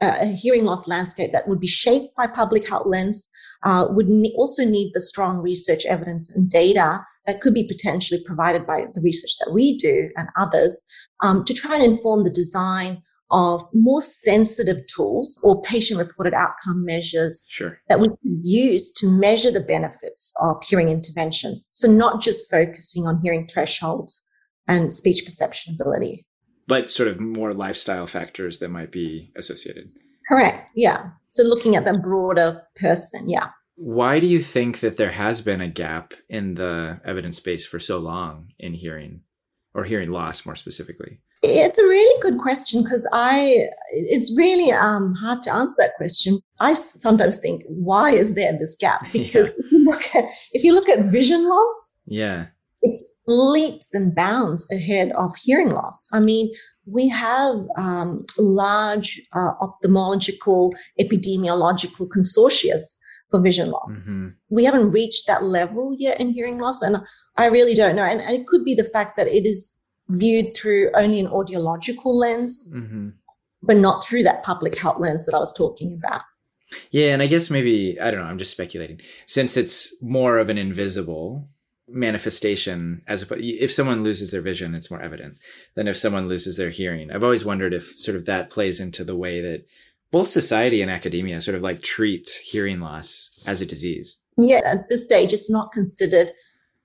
a 0.00 0.26
hearing 0.26 0.64
loss 0.64 0.88
landscape 0.88 1.32
that 1.32 1.46
would 1.48 1.60
be 1.60 1.66
shaped 1.66 2.14
by 2.16 2.26
public 2.26 2.68
health 2.68 2.86
lens 2.86 3.30
uh, 3.62 3.86
would 3.90 4.08
ne- 4.08 4.34
also 4.36 4.64
need 4.64 4.92
the 4.94 5.00
strong 5.00 5.38
research 5.38 5.84
evidence 5.84 6.34
and 6.34 6.48
data 6.48 7.04
that 7.26 7.40
could 7.40 7.52
be 7.52 7.64
potentially 7.64 8.22
provided 8.24 8.66
by 8.66 8.86
the 8.94 9.00
research 9.02 9.32
that 9.38 9.52
we 9.52 9.76
do 9.76 10.08
and 10.16 10.28
others 10.36 10.82
um, 11.22 11.44
to 11.44 11.52
try 11.52 11.74
and 11.74 11.84
inform 11.84 12.24
the 12.24 12.30
design 12.30 13.02
of 13.30 13.62
more 13.72 14.00
sensitive 14.02 14.84
tools 14.86 15.40
or 15.44 15.62
patient 15.62 16.00
reported 16.00 16.34
outcome 16.34 16.84
measures 16.84 17.44
sure. 17.48 17.78
that 17.88 18.00
we 18.00 18.08
could 18.08 18.40
use 18.42 18.92
to 18.94 19.08
measure 19.08 19.52
the 19.52 19.60
benefits 19.60 20.34
of 20.40 20.56
hearing 20.64 20.88
interventions. 20.88 21.70
So 21.72 21.88
not 21.90 22.20
just 22.20 22.50
focusing 22.50 23.06
on 23.06 23.20
hearing 23.22 23.46
thresholds 23.46 24.26
and 24.66 24.92
speech 24.92 25.24
perception 25.24 25.76
ability. 25.78 26.26
But 26.70 26.88
sort 26.88 27.08
of 27.08 27.20
more 27.20 27.52
lifestyle 27.52 28.06
factors 28.06 28.58
that 28.60 28.70
might 28.70 28.92
be 28.92 29.32
associated. 29.36 29.90
Correct. 30.28 30.68
Yeah. 30.76 31.10
So 31.26 31.42
looking 31.42 31.74
at 31.74 31.84
the 31.84 31.98
broader 31.98 32.62
person. 32.76 33.28
Yeah. 33.28 33.48
Why 33.74 34.20
do 34.20 34.28
you 34.28 34.40
think 34.40 34.80
that 34.80 34.96
there 34.96 35.10
has 35.10 35.40
been 35.40 35.60
a 35.60 35.68
gap 35.68 36.14
in 36.28 36.54
the 36.54 37.00
evidence 37.04 37.40
base 37.40 37.66
for 37.66 37.80
so 37.80 37.98
long 37.98 38.52
in 38.58 38.74
hearing 38.74 39.22
or 39.74 39.84
hearing 39.84 40.10
loss 40.10 40.46
more 40.46 40.54
specifically? 40.54 41.20
It's 41.42 41.78
a 41.78 41.82
really 41.82 42.22
good 42.22 42.38
question 42.38 42.82
because 42.82 43.08
I, 43.12 43.68
it's 43.90 44.36
really 44.36 44.70
um, 44.70 45.14
hard 45.14 45.42
to 45.42 45.52
answer 45.52 45.82
that 45.82 45.96
question. 45.96 46.38
I 46.60 46.74
sometimes 46.74 47.38
think, 47.38 47.62
why 47.66 48.10
is 48.10 48.34
there 48.34 48.52
this 48.52 48.76
gap? 48.76 49.08
Because 49.12 49.52
yeah. 49.58 49.64
if, 49.64 49.72
you 49.72 49.84
look 49.84 50.14
at, 50.14 50.24
if 50.52 50.62
you 50.64 50.74
look 50.74 50.88
at 50.88 51.06
vision 51.06 51.48
loss, 51.48 51.94
yeah, 52.06 52.46
it's 52.82 53.14
leaps 53.26 53.94
and 53.94 54.14
bounds 54.14 54.70
ahead 54.72 55.12
of 55.12 55.36
hearing 55.36 55.70
loss. 55.70 56.08
I 56.12 56.20
mean, 56.20 56.52
we 56.86 57.08
have 57.08 57.56
um, 57.76 58.24
large 58.38 59.20
uh, 59.32 59.52
ophthalmological 59.60 60.72
epidemiological 61.00 62.08
consortia 62.08 62.78
for 63.30 63.40
vision 63.40 63.70
loss. 63.70 64.02
Mm-hmm. 64.02 64.28
We 64.48 64.64
haven't 64.64 64.90
reached 64.90 65.26
that 65.26 65.44
level 65.44 65.94
yet 65.98 66.20
in 66.20 66.30
hearing 66.30 66.58
loss, 66.58 66.82
and 66.82 66.98
I 67.36 67.46
really 67.46 67.74
don't 67.74 67.96
know. 67.96 68.04
And, 68.04 68.20
and, 68.20 68.32
it 68.32 68.46
could 68.46 68.64
be 68.64 68.74
the 68.74 68.84
fact 68.84 69.16
that 69.16 69.28
it 69.28 69.46
is 69.46 69.80
viewed 70.08 70.56
through 70.56 70.90
only 70.94 71.20
an 71.20 71.28
audiological 71.28 72.14
lens, 72.14 72.68
mm-hmm. 72.74 73.10
but 73.62 73.76
not 73.76 74.04
through 74.04 74.24
that 74.24 74.42
public 74.42 74.76
health 74.76 74.98
lens 74.98 75.26
that 75.26 75.34
I 75.34 75.38
was 75.38 75.54
talking 75.54 75.98
about. 76.02 76.22
Yeah, 76.90 77.12
and 77.12 77.22
I 77.22 77.26
guess 77.26 77.50
maybe 77.50 78.00
I 78.00 78.10
don't 78.10 78.20
know. 78.20 78.26
I'm 78.26 78.38
just 78.38 78.52
speculating. 78.52 79.00
Since 79.26 79.56
it's 79.56 79.94
more 80.02 80.38
of 80.38 80.48
an 80.48 80.58
invisible 80.58 81.48
manifestation, 81.92 83.02
as 83.06 83.30
a, 83.30 83.36
if 83.38 83.70
someone 83.70 84.02
loses 84.02 84.30
their 84.30 84.40
vision, 84.40 84.74
it's 84.74 84.90
more 84.90 85.02
evident 85.02 85.38
than 85.74 85.88
if 85.88 85.96
someone 85.96 86.28
loses 86.28 86.56
their 86.56 86.70
hearing. 86.70 87.10
I've 87.10 87.24
always 87.24 87.44
wondered 87.44 87.74
if 87.74 87.98
sort 87.98 88.16
of 88.16 88.26
that 88.26 88.50
plays 88.50 88.80
into 88.80 89.04
the 89.04 89.16
way 89.16 89.40
that 89.40 89.66
both 90.10 90.28
society 90.28 90.82
and 90.82 90.90
academia 90.90 91.40
sort 91.40 91.56
of 91.56 91.62
like 91.62 91.82
treat 91.82 92.28
hearing 92.44 92.80
loss 92.80 93.30
as 93.46 93.60
a 93.60 93.66
disease. 93.66 94.20
Yeah, 94.36 94.60
at 94.64 94.88
this 94.88 95.04
stage, 95.04 95.32
it's 95.32 95.50
not 95.50 95.72
considered 95.72 96.32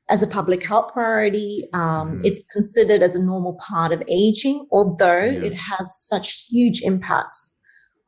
as 0.10 0.22
a 0.22 0.28
public 0.28 0.64
health 0.64 0.94
priority. 0.94 1.64
Um, 1.74 2.20
mm. 2.20 2.22
It's 2.24 2.46
considered 2.54 3.02
as 3.02 3.16
a 3.16 3.24
normal 3.24 3.58
part 3.66 3.92
of 3.92 4.04
aging, 4.08 4.68
although 4.72 5.24
yeah. 5.24 5.44
it 5.44 5.54
has 5.54 6.08
such 6.08 6.48
huge 6.50 6.82
impacts 6.84 7.55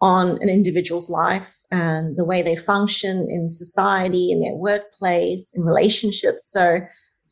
on 0.01 0.31
an 0.41 0.49
individual's 0.49 1.09
life 1.09 1.57
and 1.71 2.17
the 2.17 2.25
way 2.25 2.41
they 2.41 2.55
function 2.55 3.27
in 3.29 3.49
society, 3.49 4.31
in 4.31 4.41
their 4.41 4.55
workplace, 4.55 5.53
in 5.55 5.63
relationships. 5.63 6.51
So 6.51 6.79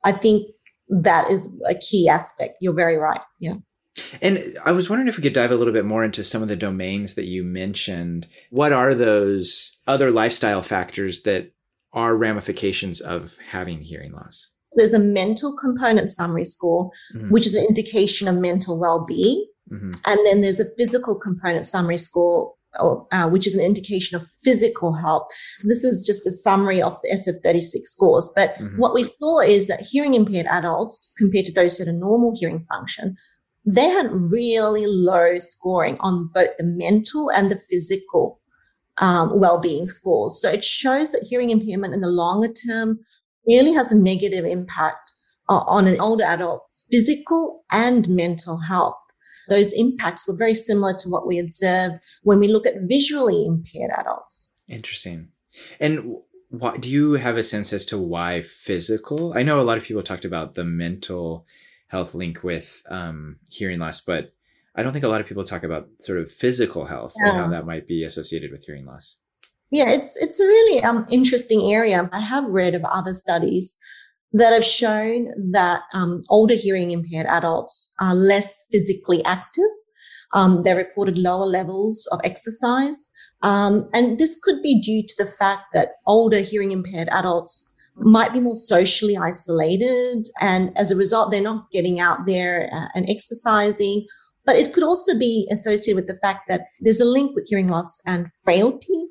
I 0.04 0.12
think 0.12 0.48
that 0.90 1.30
is 1.30 1.56
a 1.70 1.76
key 1.76 2.10
aspect. 2.10 2.58
You're 2.62 2.74
very 2.74 2.98
right. 2.98 3.22
Yeah. 3.40 3.56
And 4.22 4.56
I 4.66 4.72
was 4.72 4.90
wondering 4.90 5.08
if 5.08 5.16
we 5.16 5.24
could 5.24 5.34
dive 5.34 5.52
a 5.52 5.56
little 5.56 5.74
bit 5.74 5.86
more 5.86 6.04
into 6.04 6.24
some 6.24 6.42
of 6.42 6.48
the 6.48 6.56
domains 6.56 7.14
that 7.14 7.26
you 7.26 7.44
mentioned. 7.44 8.28
What 8.50 8.74
are 8.74 8.94
those 8.94 9.80
other 9.88 10.12
lifestyle 10.12 10.62
factors 10.62 11.22
that 11.22 11.52
are 11.94 12.18
ramifications 12.18 13.00
of 13.00 13.38
having 13.48 13.80
hearing 13.80 14.12
loss? 14.12 14.52
There's 14.74 14.94
a 14.94 15.00
mental 15.00 15.56
component 15.56 16.10
summary 16.10 16.46
score, 16.46 16.90
mm-hmm. 17.16 17.30
which 17.30 17.46
is 17.46 17.56
an 17.56 17.66
indication 17.66 18.28
of 18.28 18.36
mental 18.36 18.78
well-being. 18.78 19.48
Mm-hmm. 19.72 19.92
And 20.06 20.26
then 20.26 20.42
there's 20.42 20.60
a 20.60 20.76
physical 20.78 21.16
component 21.16 21.66
summary 21.66 21.98
score, 21.98 22.44
or, 22.44 22.55
uh, 22.80 23.30
which 23.30 23.48
is 23.48 23.56
an 23.56 23.66
indication 23.66 24.16
of 24.16 24.28
physical 24.44 24.94
health. 24.94 25.28
So 25.58 25.68
this 25.68 25.84
is 25.84 26.06
just 26.06 26.28
a 26.28 26.32
summary 26.32 26.82
of 26.82 26.98
the 27.04 27.10
SF36 27.10 27.88
scores. 27.88 28.32
But 28.36 28.56
mm-hmm. 28.56 28.78
what 28.78 28.94
we 28.94 29.04
saw 29.04 29.40
is 29.40 29.68
that 29.68 29.82
hearing 29.82 30.14
impaired 30.14 30.48
adults, 30.48 31.14
compared 31.18 31.46
to 31.48 31.54
those 31.54 31.78
who 31.78 31.86
had 31.86 31.94
a 31.94 31.98
normal 31.98 32.36
hearing 32.38 32.66
function, 32.70 33.16
they 33.66 33.90
had 33.90 34.12
really 34.12 34.86
low 34.86 35.38
scoring 35.38 35.98
on 36.02 36.30
both 36.34 36.56
the 36.58 36.64
mental 36.64 37.32
and 37.32 37.52
the 37.52 37.60
physical 37.70 38.40
um, 39.00 39.40
well-being 39.40 39.88
scores. 39.88 40.40
So 40.42 40.50
it 40.50 40.64
shows 40.64 41.12
that 41.12 41.26
hearing 41.28 41.50
impairment 41.50 41.94
in 41.94 42.02
the 42.02 42.08
longer 42.08 42.52
term 42.54 43.00
really 43.48 43.74
has 43.74 43.92
a 43.92 43.98
negative 43.98 44.46
impact 44.46 45.12
on 45.48 45.88
an 45.88 46.00
older 46.00 46.24
adult's 46.28 46.88
physical 46.90 47.64
and 47.72 48.08
mental 48.10 48.58
health. 48.58 48.96
Those 49.50 49.74
impacts 49.74 50.28
were 50.28 50.36
very 50.36 50.56
similar 50.56 50.94
to 51.00 51.10
what 51.10 51.28
we 51.28 51.40
observe 51.40 51.94
when 52.24 52.40
we 52.40 52.48
look 52.48 52.66
at 52.66 52.82
visually 52.84 53.46
impaired 53.46 53.92
adults. 53.98 54.54
Interesting. 54.68 55.30
And 55.80 56.18
what, 56.50 56.82
do 56.82 56.90
you 56.90 57.14
have 57.14 57.38
a 57.38 57.44
sense 57.44 57.74
as 57.74 57.86
to 57.88 57.98
why 57.98 58.42
physical? 58.42 59.34
I 59.38 59.44
know 59.44 59.60
a 59.60 59.64
lot 59.64 59.78
of 59.78 59.84
people 59.84 60.04
talked 60.04 60.26
about 60.26 60.54
the 60.54 60.64
mental 60.64 61.46
health 61.88 62.16
link 62.16 62.44
with 62.44 62.84
um, 62.90 63.38
hearing 63.50 63.80
loss, 63.80 64.02
but 64.02 64.34
I 64.76 64.84
don't 64.84 64.92
think 64.92 65.06
a 65.06 65.10
lot 65.10 65.22
of 65.22 65.28
people 65.28 65.44
talk 65.44 65.64
about 65.64 65.88
sort 66.00 66.20
of 66.20 66.32
physical 66.32 66.86
health 66.86 67.14
yeah. 67.18 67.30
and 67.30 67.38
how 67.38 67.48
that 67.50 67.66
might 67.66 67.88
be 67.88 68.04
associated 68.04 68.52
with 68.52 68.66
hearing 68.66 68.86
loss. 68.86 69.20
Yeah, 69.72 69.90
it's 69.90 70.16
it's 70.18 70.40
a 70.40 70.46
really 70.46 70.84
um, 70.84 71.06
interesting 71.12 71.74
area. 71.74 72.10
I 72.14 72.20
have 72.20 72.46
read 72.46 72.76
of 72.76 72.86
other 72.86 73.14
studies 73.14 73.78
that 74.36 74.52
have 74.52 74.66
shown 74.66 75.30
that 75.52 75.84
um, 75.94 76.20
older 76.30 76.56
hearing 76.56 76.92
impaired 76.92 77.26
adults 77.28 77.96
are 78.02 78.14
less 78.14 78.68
physically 78.70 79.24
active. 79.24 79.64
Um, 80.34 80.64
they 80.64 80.74
reported 80.74 81.18
lower 81.18 81.46
levels 81.46 82.06
of 82.12 82.20
exercise. 82.26 83.10
Um, 83.44 83.90
and 83.94 84.20
this 84.20 84.38
could 84.44 84.62
be 84.62 84.82
due 84.82 85.04
to 85.08 85.24
the 85.24 85.32
fact 85.32 85.68
that 85.72 85.94
older 86.06 86.40
hearing 86.40 86.72
impaired 86.72 87.08
adults 87.12 87.72
might 87.96 88.34
be 88.34 88.42
more 88.42 88.58
socially 88.58 89.16
isolated. 89.16 90.28
And 90.42 90.78
as 90.78 90.92
a 90.92 90.98
result, 90.98 91.32
they're 91.32 91.42
not 91.42 91.72
getting 91.72 92.02
out 92.02 92.28
there 92.28 92.70
uh, 92.74 92.88
and 92.94 93.10
exercising. 93.10 94.06
But 94.46 94.58
it 94.58 94.74
could 94.74 94.84
also 94.84 95.18
be 95.18 95.48
associated 95.50 95.96
with 95.96 96.08
the 96.08 96.20
fact 96.20 96.50
that 96.50 96.66
there's 96.82 97.00
a 97.00 97.06
link 97.06 97.34
with 97.36 97.48
hearing 97.48 97.70
loss 97.70 98.02
and 98.06 98.28
frailty 98.44 99.08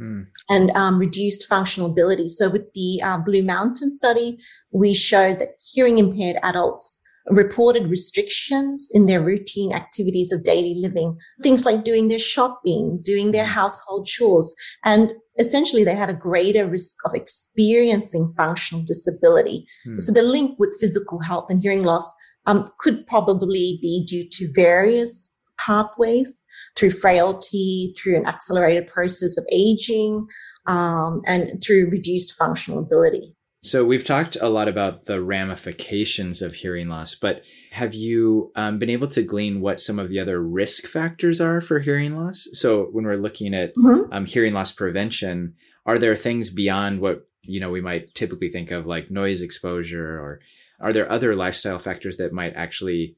mm. 0.00 0.26
and 0.48 0.70
um, 0.72 0.98
reduced 0.98 1.46
functional 1.46 1.90
ability. 1.90 2.28
So 2.28 2.50
with 2.50 2.72
the 2.74 3.00
uh, 3.02 3.18
Blue 3.18 3.42
Mountain 3.42 3.90
study, 3.90 4.38
we 4.72 4.94
showed 4.94 5.40
that 5.40 5.60
hearing 5.72 5.98
impaired 5.98 6.36
adults 6.42 7.02
reported 7.30 7.90
restrictions 7.90 8.90
in 8.92 9.06
their 9.06 9.20
routine 9.20 9.72
activities 9.72 10.32
of 10.32 10.42
daily 10.42 10.74
living, 10.80 11.16
things 11.42 11.66
like 11.66 11.84
doing 11.84 12.08
their 12.08 12.18
shopping, 12.18 13.00
doing 13.02 13.32
their 13.32 13.44
hmm. 13.44 13.52
household 13.52 14.06
chores. 14.06 14.54
And 14.84 15.12
essentially 15.38 15.84
they 15.84 15.94
had 15.94 16.10
a 16.10 16.14
greater 16.14 16.66
risk 16.66 16.96
of 17.04 17.14
experiencing 17.14 18.32
functional 18.36 18.84
disability. 18.84 19.66
Mm. 19.86 20.00
So 20.00 20.12
the 20.12 20.22
link 20.22 20.58
with 20.58 20.76
physical 20.80 21.20
health 21.20 21.46
and 21.48 21.62
hearing 21.62 21.84
loss 21.84 22.12
um, 22.46 22.64
could 22.78 23.06
probably 23.06 23.78
be 23.80 24.04
due 24.06 24.28
to 24.30 24.52
various 24.54 25.37
pathways 25.68 26.44
through 26.76 26.90
frailty, 26.90 27.92
through 27.96 28.16
an 28.16 28.26
accelerated 28.26 28.86
process 28.86 29.36
of 29.36 29.44
aging, 29.52 30.26
um, 30.66 31.20
and 31.26 31.62
through 31.62 31.90
reduced 31.90 32.32
functional 32.32 32.80
ability. 32.80 33.34
So 33.62 33.84
we've 33.84 34.04
talked 34.04 34.36
a 34.40 34.48
lot 34.48 34.68
about 34.68 35.06
the 35.06 35.20
ramifications 35.20 36.42
of 36.42 36.54
hearing 36.54 36.88
loss, 36.88 37.14
but 37.14 37.42
have 37.72 37.92
you 37.92 38.52
um, 38.54 38.78
been 38.78 38.88
able 38.88 39.08
to 39.08 39.22
glean 39.22 39.60
what 39.60 39.80
some 39.80 39.98
of 39.98 40.08
the 40.08 40.20
other 40.20 40.40
risk 40.40 40.84
factors 40.84 41.40
are 41.40 41.60
for 41.60 41.80
hearing 41.80 42.16
loss? 42.16 42.48
So 42.52 42.84
when 42.92 43.04
we're 43.04 43.16
looking 43.16 43.54
at 43.54 43.74
mm-hmm. 43.74 44.12
um, 44.12 44.26
hearing 44.26 44.54
loss 44.54 44.70
prevention, 44.70 45.54
are 45.84 45.98
there 45.98 46.14
things 46.14 46.50
beyond 46.50 47.00
what 47.00 47.26
you 47.42 47.60
know 47.60 47.70
we 47.70 47.80
might 47.80 48.14
typically 48.14 48.48
think 48.48 48.70
of 48.70 48.86
like 48.86 49.10
noise 49.10 49.42
exposure, 49.42 50.20
or 50.20 50.40
are 50.80 50.92
there 50.92 51.10
other 51.10 51.34
lifestyle 51.34 51.78
factors 51.78 52.16
that 52.18 52.32
might 52.32 52.54
actually 52.54 53.16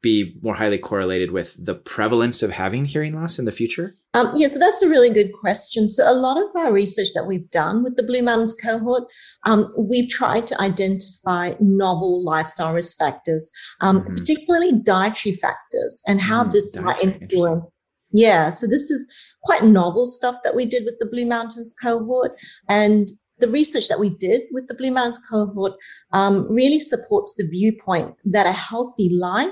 be 0.00 0.36
more 0.42 0.54
highly 0.54 0.78
correlated 0.78 1.32
with 1.32 1.56
the 1.64 1.74
prevalence 1.74 2.42
of 2.42 2.52
having 2.52 2.84
hearing 2.84 3.14
loss 3.14 3.38
in 3.38 3.44
the 3.44 3.52
future? 3.52 3.94
Um, 4.14 4.32
yeah, 4.36 4.48
so 4.48 4.58
that's 4.58 4.82
a 4.82 4.88
really 4.88 5.10
good 5.10 5.32
question. 5.32 5.88
So, 5.88 6.10
a 6.10 6.14
lot 6.14 6.36
of 6.36 6.54
our 6.54 6.72
research 6.72 7.08
that 7.14 7.26
we've 7.26 7.50
done 7.50 7.82
with 7.82 7.96
the 7.96 8.02
Blue 8.02 8.22
Mountains 8.22 8.54
cohort, 8.54 9.04
um, 9.44 9.68
we've 9.78 10.08
tried 10.08 10.46
to 10.48 10.60
identify 10.60 11.54
novel 11.60 12.24
lifestyle 12.24 12.74
risk 12.74 12.98
factors, 12.98 13.50
um, 13.80 14.00
mm-hmm. 14.00 14.14
particularly 14.14 14.72
dietary 14.84 15.34
factors, 15.34 16.02
and 16.06 16.20
how 16.20 16.44
mm, 16.44 16.52
this 16.52 16.76
might 16.76 17.02
influence. 17.02 17.76
Yeah, 18.12 18.50
so 18.50 18.66
this 18.66 18.90
is 18.90 19.10
quite 19.42 19.64
novel 19.64 20.06
stuff 20.06 20.36
that 20.44 20.54
we 20.54 20.66
did 20.66 20.84
with 20.84 20.96
the 21.00 21.08
Blue 21.10 21.26
Mountains 21.26 21.74
cohort. 21.80 22.32
And 22.68 23.08
the 23.38 23.48
research 23.48 23.88
that 23.88 23.98
we 23.98 24.10
did 24.10 24.42
with 24.52 24.68
the 24.68 24.74
Blue 24.74 24.90
Mountains 24.90 25.20
cohort 25.28 25.72
um, 26.12 26.46
really 26.48 26.78
supports 26.78 27.34
the 27.34 27.48
viewpoint 27.48 28.14
that 28.24 28.46
a 28.46 28.52
healthy 28.52 29.10
life 29.14 29.50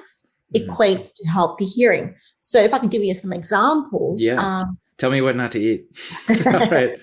mm. 0.54 0.66
equates 0.66 1.14
to 1.16 1.28
healthy 1.28 1.64
hearing. 1.64 2.14
So 2.40 2.60
if 2.60 2.74
I 2.74 2.78
can 2.78 2.88
give 2.88 3.02
you 3.02 3.14
some 3.14 3.32
examples. 3.32 4.22
Yeah. 4.22 4.34
Um, 4.34 4.78
Tell 4.98 5.10
me 5.10 5.20
what 5.20 5.36
not 5.36 5.52
to 5.52 5.60
eat. 5.60 5.86
right. 6.46 6.98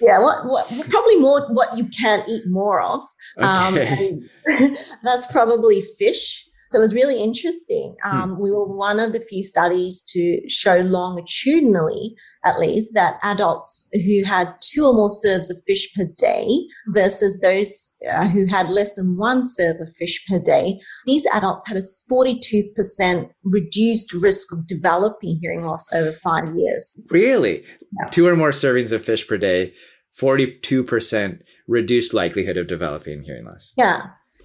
Yeah, 0.00 0.18
what, 0.20 0.46
what, 0.46 0.66
probably 0.88 1.16
more 1.16 1.46
what 1.52 1.76
you 1.76 1.86
can't 1.88 2.26
eat 2.28 2.44
more 2.48 2.80
of. 2.80 3.02
Um, 3.38 3.74
okay. 3.74 4.18
Um, 4.58 4.76
that's 5.02 5.30
probably 5.30 5.82
fish. 5.98 6.46
So 6.70 6.78
it 6.78 6.82
was 6.82 6.94
really 6.94 7.22
interesting. 7.22 7.96
Hmm. 8.02 8.16
Um, 8.16 8.30
hmm. 8.30 8.42
We 8.42 8.50
were 8.50 8.66
one 8.66 9.00
of 9.00 9.12
the 9.12 9.20
few 9.20 9.42
studies 9.42 10.02
to 10.10 10.40
show 10.48 10.76
longitudinally, 10.78 12.16
at 12.44 12.58
least, 12.58 12.94
that 12.94 13.18
adults 13.22 13.90
who 13.92 14.22
had 14.24 14.54
two 14.60 14.86
or 14.86 14.94
more 14.94 15.10
serves 15.10 15.50
of 15.50 15.56
fish 15.66 15.92
per 15.94 16.04
day 16.16 16.46
versus 16.88 17.40
those 17.40 17.94
uh, 18.10 18.28
who 18.28 18.46
had 18.46 18.68
less 18.68 18.94
than 18.94 19.16
one 19.16 19.42
serve 19.44 19.76
of 19.80 19.94
fish 19.96 20.24
per 20.26 20.38
day, 20.38 20.78
these 21.06 21.26
adults 21.34 21.66
had 21.68 21.76
a 21.76 21.82
42% 22.10 23.30
reduced 23.44 24.14
risk 24.14 24.52
of 24.52 24.66
developing 24.66 25.38
hearing 25.40 25.64
loss 25.64 25.92
over 25.92 26.12
five 26.12 26.54
years. 26.56 26.96
Really? 27.10 27.62
Yeah. 27.98 28.08
Two 28.10 28.26
or 28.26 28.36
more 28.36 28.50
servings 28.50 28.92
of 28.92 29.04
fish 29.04 29.26
per 29.26 29.36
day, 29.36 29.72
42% 30.18 31.40
reduced 31.68 32.14
likelihood 32.14 32.56
of 32.56 32.66
developing 32.66 33.22
hearing 33.24 33.44
loss. 33.44 33.74
Yeah. 33.76 34.02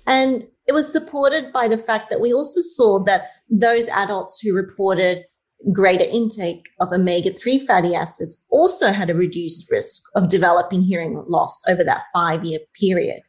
And 0.07 0.47
it 0.67 0.73
was 0.73 0.91
supported 0.91 1.51
by 1.53 1.67
the 1.67 1.77
fact 1.77 2.09
that 2.09 2.21
we 2.21 2.33
also 2.33 2.61
saw 2.61 3.03
that 3.03 3.29
those 3.49 3.87
adults 3.89 4.39
who 4.39 4.53
reported 4.53 5.25
greater 5.71 6.05
intake 6.05 6.69
of 6.79 6.91
omega 6.91 7.29
3 7.29 7.65
fatty 7.65 7.95
acids 7.95 8.45
also 8.49 8.91
had 8.91 9.09
a 9.09 9.15
reduced 9.15 9.71
risk 9.71 10.03
of 10.15 10.29
developing 10.29 10.83
hearing 10.83 11.23
loss 11.27 11.61
over 11.67 11.83
that 11.83 12.03
five 12.13 12.43
year 12.43 12.59
period. 12.79 13.21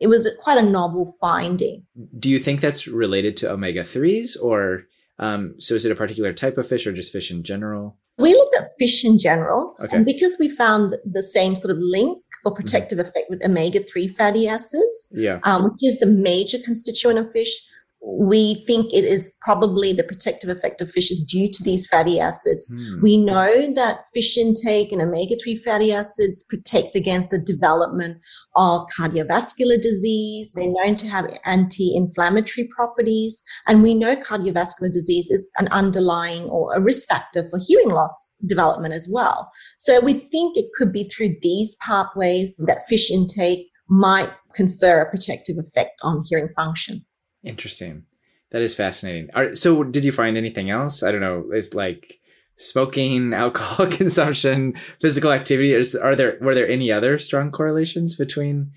It 0.00 0.08
was 0.08 0.28
quite 0.42 0.58
a 0.58 0.62
novel 0.62 1.12
finding. 1.20 1.84
Do 2.18 2.30
you 2.30 2.38
think 2.38 2.60
that's 2.60 2.88
related 2.88 3.36
to 3.38 3.52
omega 3.52 3.82
3s 3.82 4.36
or 4.42 4.84
um, 5.18 5.54
so 5.58 5.74
is 5.74 5.84
it 5.84 5.92
a 5.92 5.96
particular 5.96 6.32
type 6.32 6.58
of 6.58 6.66
fish 6.66 6.86
or 6.86 6.92
just 6.92 7.12
fish 7.12 7.30
in 7.30 7.44
general? 7.44 7.96
We 8.18 8.34
looked 8.34 8.56
at 8.56 8.70
fish 8.78 9.04
in 9.04 9.18
general. 9.18 9.76
Okay. 9.80 9.96
And 9.96 10.04
because 10.04 10.36
we 10.38 10.48
found 10.48 10.96
the 11.04 11.22
same 11.22 11.54
sort 11.54 11.76
of 11.76 11.78
link 11.80 12.18
or 12.44 12.52
mm-hmm. 12.52 12.60
protective 12.60 12.98
effect 12.98 13.30
with 13.30 13.44
omega 13.44 13.80
3 13.80 14.08
fatty 14.08 14.48
acids, 14.48 15.12
yeah. 15.12 15.40
um, 15.44 15.64
which 15.64 15.82
is 15.82 15.98
the 16.00 16.06
major 16.06 16.58
constituent 16.64 17.18
of 17.18 17.30
fish, 17.32 17.62
we 18.06 18.54
think 18.66 18.92
it 18.92 19.04
is 19.04 19.34
probably 19.40 19.92
the 19.92 20.04
protective 20.04 20.50
effect 20.50 20.80
of 20.80 20.90
fish 20.90 21.10
is 21.10 21.24
due 21.24 21.50
to 21.50 21.64
these 21.64 21.86
fatty 21.86 22.20
acids. 22.20 22.70
Mm. 22.70 23.02
We 23.02 23.16
know 23.16 23.72
that 23.74 24.04
fish 24.12 24.36
intake 24.36 24.92
and 24.92 25.00
omega 25.00 25.34
3 25.42 25.56
fatty 25.58 25.92
acids 25.92 26.44
protect 26.44 26.94
against 26.94 27.30
the 27.30 27.38
development 27.38 28.18
of 28.56 28.86
cardiovascular 28.98 29.80
disease. 29.80 30.52
They're 30.54 30.66
known 30.66 30.96
to 30.98 31.08
have 31.08 31.32
anti 31.44 31.94
inflammatory 31.96 32.68
properties. 32.76 33.42
And 33.66 33.82
we 33.82 33.94
know 33.94 34.16
cardiovascular 34.16 34.92
disease 34.92 35.30
is 35.30 35.50
an 35.58 35.68
underlying 35.68 36.44
or 36.44 36.74
a 36.74 36.80
risk 36.80 37.08
factor 37.08 37.48
for 37.48 37.58
hearing 37.66 37.88
loss 37.88 38.36
development 38.46 38.92
as 38.92 39.08
well. 39.10 39.50
So 39.78 40.00
we 40.00 40.12
think 40.12 40.56
it 40.56 40.70
could 40.76 40.92
be 40.92 41.04
through 41.04 41.36
these 41.40 41.76
pathways 41.76 42.60
that 42.66 42.86
fish 42.86 43.10
intake 43.10 43.70
might 43.88 44.30
confer 44.54 45.00
a 45.00 45.10
protective 45.10 45.56
effect 45.58 46.00
on 46.02 46.22
hearing 46.28 46.48
function. 46.54 47.04
Interesting. 47.44 48.04
That 48.50 48.62
is 48.62 48.74
fascinating. 48.74 49.54
So, 49.54 49.84
did 49.84 50.04
you 50.04 50.12
find 50.12 50.36
anything 50.36 50.70
else? 50.70 51.02
I 51.02 51.12
don't 51.12 51.20
know. 51.20 51.46
It's 51.52 51.74
like 51.74 52.20
smoking, 52.56 53.34
alcohol 53.34 53.86
consumption, 53.86 54.74
physical 55.00 55.32
activity. 55.32 55.74
Is, 55.74 55.94
are 55.94 56.16
there 56.16 56.38
were 56.40 56.54
there 56.54 56.68
any 56.68 56.90
other 56.90 57.18
strong 57.18 57.50
correlations 57.50 58.16
between 58.16 58.72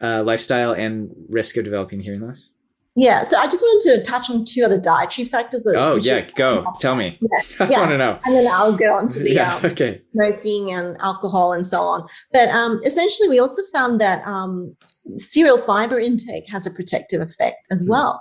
uh, 0.00 0.22
lifestyle 0.22 0.72
and 0.72 1.10
risk 1.28 1.56
of 1.56 1.64
developing 1.64 2.00
hearing 2.00 2.20
loss? 2.20 2.52
Yeah, 3.00 3.22
so 3.22 3.38
I 3.38 3.44
just 3.44 3.62
wanted 3.62 3.96
to 3.96 4.10
touch 4.10 4.28
on 4.28 4.44
two 4.44 4.64
other 4.64 4.80
dietary 4.80 5.24
factors. 5.24 5.62
That 5.62 5.76
oh 5.76 5.94
yeah, 5.94 6.28
go 6.34 6.66
tell 6.80 6.96
me. 6.96 7.16
Yeah, 7.20 7.42
I 7.60 7.70
yeah. 7.70 7.78
want 7.78 7.90
to 7.92 7.98
know, 7.98 8.18
and 8.24 8.34
then 8.34 8.48
I'll 8.50 8.76
go 8.76 8.92
on 8.92 9.06
to 9.10 9.20
the 9.20 9.34
yeah, 9.34 9.54
um, 9.54 9.66
okay. 9.66 10.00
smoking 10.10 10.72
and 10.72 10.96
alcohol 11.00 11.52
and 11.52 11.64
so 11.64 11.82
on. 11.82 12.08
But 12.32 12.48
um, 12.48 12.80
essentially, 12.84 13.28
we 13.28 13.38
also 13.38 13.62
found 13.72 14.00
that 14.00 14.26
um, 14.26 14.74
cereal 15.16 15.58
fiber 15.58 16.00
intake 16.00 16.48
has 16.50 16.66
a 16.66 16.74
protective 16.74 17.20
effect 17.20 17.58
as 17.70 17.84
mm. 17.84 17.92
well 17.92 18.20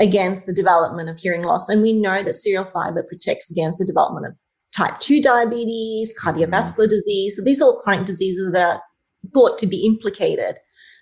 against 0.00 0.46
the 0.46 0.52
development 0.52 1.08
of 1.08 1.20
hearing 1.20 1.44
loss, 1.44 1.68
and 1.68 1.80
we 1.80 1.92
know 1.92 2.20
that 2.20 2.34
cereal 2.34 2.64
fiber 2.64 3.04
protects 3.04 3.52
against 3.52 3.78
the 3.78 3.86
development 3.86 4.26
of 4.26 4.32
type 4.76 4.98
two 4.98 5.22
diabetes, 5.22 6.12
cardiovascular 6.20 6.86
mm. 6.86 6.90
disease. 6.90 7.36
So 7.36 7.44
these 7.44 7.62
are 7.62 7.66
all 7.66 7.80
chronic 7.82 8.04
diseases 8.04 8.50
that 8.50 8.66
are 8.66 8.82
thought 9.32 9.58
to 9.58 9.68
be 9.68 9.86
implicated 9.86 10.58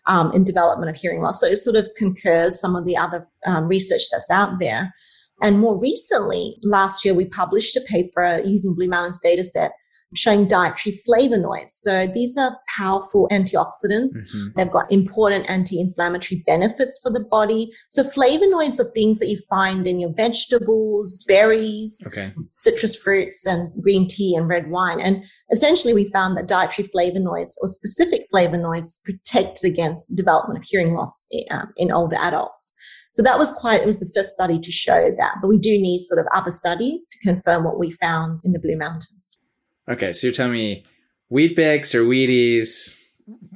um, 0.07 0.33
in 0.33 0.45
development 0.45 0.90
of 0.90 0.97
hearing 0.97 1.21
loss. 1.21 1.40
So 1.40 1.47
it 1.47 1.57
sort 1.57 1.77
of 1.77 1.88
concurs 1.97 2.61
some 2.61 2.77
of 2.77 2.85
the 2.85 2.97
other 2.97 3.27
um, 3.47 3.66
research 3.66 4.03
that's 4.11 4.31
out 4.31 4.61
there. 4.61 4.95
And 5.42 5.59
more 5.59 5.79
recently, 5.79 6.57
last 6.62 7.05
year, 7.05 7.12
we 7.14 7.27
published 7.27 7.77
a 7.77 7.83
paper 7.83 8.40
using 8.45 8.75
Blue 8.75 8.88
Mountains 8.88 9.21
dataset 9.25 9.71
showing 10.14 10.47
dietary 10.47 10.99
flavonoids. 11.09 11.71
So 11.71 12.07
these 12.07 12.38
are 12.38 12.57
powerful 12.77 13.29
antioxidants. 13.33 14.16
Mm-hmm. 14.16 14.49
They've 14.57 14.71
got 14.71 14.90
important 14.90 15.51
anti-inflammatory 15.51 16.45
benefits 16.47 17.01
for 17.03 17.11
the 17.11 17.25
body. 17.31 17.69
So 17.90 18.05
flavonoids 18.05 18.81
are 18.81 18.90
things 18.92 19.19
that 19.19 19.29
you 19.29 19.38
find 19.49 19.87
in 19.87 19.99
your 19.99 20.12
vegetables, 20.14 21.25
berries, 21.27 22.03
okay. 22.07 22.33
citrus 22.45 22.95
fruits, 22.95 23.47
and 23.47 23.71
green 23.83 24.07
tea 24.09 24.37
and 24.37 24.49
red 24.49 24.71
wine. 24.71 25.01
And 25.01 25.25
essentially, 25.51 25.95
we 25.95 26.11
found 26.12 26.37
that 26.37 26.49
dietary 26.49 26.88
flavonoids 26.88 27.55
or 27.61 27.69
specific 27.69 28.27
flavonoids 28.33 29.03
protect 29.05 29.64
against 29.64 30.16
development 30.16 30.59
of 30.59 30.64
hearing 30.64 30.95
loss 30.95 31.27
um, 31.51 31.73
in 31.77 31.90
older 31.90 32.16
adults. 32.16 32.75
So 33.12 33.23
that 33.23 33.38
was 33.38 33.51
quite, 33.53 33.81
it 33.81 33.87
was 33.87 33.99
the 33.99 34.12
first 34.14 34.31
study 34.31 34.61
to 34.61 34.71
show 34.71 35.11
that, 35.19 35.37
but 35.40 35.49
we 35.49 35.59
do 35.59 35.71
need 35.71 36.01
sort 36.01 36.21
of 36.21 36.27
other 36.35 36.53
studies 36.53 37.09
to 37.09 37.19
confirm 37.21 37.64
what 37.64 37.79
we 37.79 37.90
found 37.92 38.40
in 38.45 38.53
the 38.53 38.61
Blue 38.61 38.77
Mountains. 38.77 39.38
Okay, 39.88 40.12
so 40.12 40.27
you're 40.27 40.35
telling 40.35 40.53
me 40.53 40.85
Weet-Bix 41.31 41.94
or 41.94 42.05
Wheaties, 42.05 43.01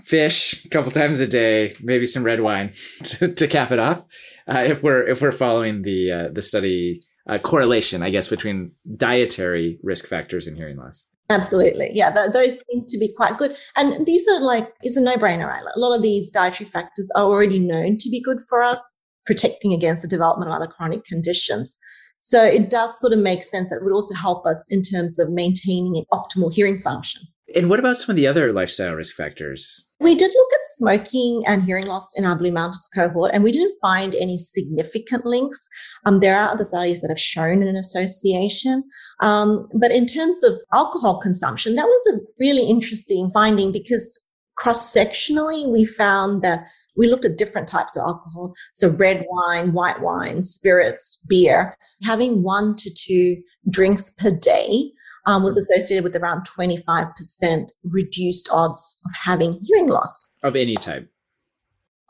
fish 0.02 0.64
a 0.64 0.68
couple 0.68 0.90
times 0.90 1.20
a 1.20 1.26
day, 1.26 1.74
maybe 1.80 2.06
some 2.06 2.24
red 2.24 2.40
wine 2.40 2.70
to, 3.04 3.32
to 3.32 3.46
cap 3.46 3.70
it 3.70 3.78
off. 3.78 4.04
Uh, 4.48 4.64
if 4.66 4.82
we're 4.82 5.06
if 5.06 5.22
we're 5.22 5.32
following 5.32 5.82
the 5.82 6.10
uh, 6.10 6.28
the 6.32 6.42
study 6.42 7.00
uh, 7.28 7.38
correlation, 7.38 8.02
I 8.02 8.10
guess, 8.10 8.28
between 8.28 8.72
dietary 8.96 9.78
risk 9.82 10.06
factors 10.06 10.46
and 10.46 10.56
hearing 10.56 10.76
loss. 10.76 11.08
Absolutely, 11.28 11.90
yeah, 11.92 12.10
th- 12.10 12.32
those 12.32 12.64
seem 12.66 12.84
to 12.88 12.98
be 12.98 13.12
quite 13.16 13.38
good, 13.38 13.56
and 13.76 14.04
these 14.06 14.26
are 14.28 14.40
like 14.40 14.72
it's 14.82 14.96
a 14.96 15.02
no 15.02 15.14
brainer, 15.16 15.46
right? 15.46 15.62
A 15.74 15.78
lot 15.78 15.94
of 15.94 16.02
these 16.02 16.30
dietary 16.30 16.68
factors 16.68 17.10
are 17.14 17.24
already 17.24 17.60
known 17.60 17.98
to 17.98 18.10
be 18.10 18.20
good 18.20 18.38
for 18.48 18.62
us, 18.62 18.98
protecting 19.26 19.72
against 19.72 20.02
the 20.02 20.08
development 20.08 20.50
of 20.50 20.56
other 20.56 20.66
chronic 20.66 21.04
conditions. 21.04 21.78
So 22.20 22.44
it 22.44 22.68
does 22.68 23.00
sort 23.00 23.12
of 23.14 23.18
make 23.18 23.42
sense 23.42 23.70
that 23.70 23.76
it 23.76 23.84
would 23.84 23.94
also 23.94 24.14
help 24.14 24.46
us 24.46 24.66
in 24.70 24.82
terms 24.82 25.18
of 25.18 25.30
maintaining 25.30 25.96
an 25.96 26.04
optimal 26.12 26.52
hearing 26.52 26.80
function. 26.80 27.22
And 27.56 27.68
what 27.68 27.80
about 27.80 27.96
some 27.96 28.12
of 28.12 28.16
the 28.16 28.26
other 28.26 28.52
lifestyle 28.52 28.94
risk 28.94 29.16
factors? 29.16 29.90
We 29.98 30.14
did 30.14 30.30
look 30.32 30.48
at 30.52 30.64
smoking 30.64 31.42
and 31.46 31.64
hearing 31.64 31.86
loss 31.86 32.16
in 32.16 32.24
our 32.24 32.36
Blue 32.38 32.52
Mountains 32.52 32.88
cohort, 32.94 33.32
and 33.34 33.42
we 33.42 33.50
didn't 33.50 33.76
find 33.82 34.14
any 34.14 34.38
significant 34.38 35.26
links. 35.26 35.68
Um, 36.06 36.20
there 36.20 36.40
are 36.40 36.52
other 36.52 36.62
studies 36.62 37.00
that 37.00 37.08
have 37.08 37.18
shown 37.18 37.62
an 37.62 37.74
association. 37.74 38.84
Um, 39.20 39.68
but 39.74 39.90
in 39.90 40.06
terms 40.06 40.44
of 40.44 40.60
alcohol 40.72 41.20
consumption, 41.20 41.74
that 41.74 41.86
was 41.86 42.14
a 42.14 42.20
really 42.38 42.68
interesting 42.70 43.30
finding 43.34 43.72
because 43.72 44.29
cross 44.60 44.94
sectionally, 44.94 45.68
we 45.70 45.84
found 45.84 46.42
that 46.42 46.66
we 46.96 47.08
looked 47.08 47.24
at 47.24 47.38
different 47.38 47.68
types 47.68 47.96
of 47.96 48.02
alcohol. 48.02 48.54
So 48.74 48.90
red 48.90 49.26
wine, 49.28 49.72
white 49.72 50.00
wine, 50.00 50.42
spirits, 50.42 51.24
beer. 51.28 51.76
Having 52.02 52.42
one 52.42 52.76
to 52.76 52.90
two 52.94 53.42
drinks 53.70 54.10
per 54.10 54.30
day 54.30 54.92
um, 55.26 55.42
was 55.42 55.56
associated 55.56 56.04
with 56.04 56.14
around 56.14 56.46
25% 56.46 57.68
reduced 57.84 58.48
odds 58.52 59.00
of 59.04 59.10
having 59.24 59.60
hearing 59.64 59.88
loss. 59.88 60.36
Of 60.42 60.56
any 60.56 60.76
type. 60.76 61.08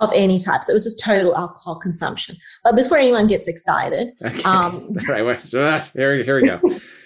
Of 0.01 0.11
any 0.15 0.39
type. 0.41 0.65
So 0.65 0.73
it 0.73 0.75
was 0.75 0.85
just 0.85 1.01
total 1.01 1.37
alcohol 1.37 1.79
consumption. 1.79 2.37
But 2.65 2.75
before 2.75 2.99
anyone 2.99 3.27
gets 3.27 3.47
excited. 3.47 4.13
Okay. 4.25 4.43
Um, 4.43 4.75
All 5.09 5.25
right. 5.25 5.39
here, 5.95 6.23
here 6.25 6.37
we 6.37 6.43
go. 6.43 6.59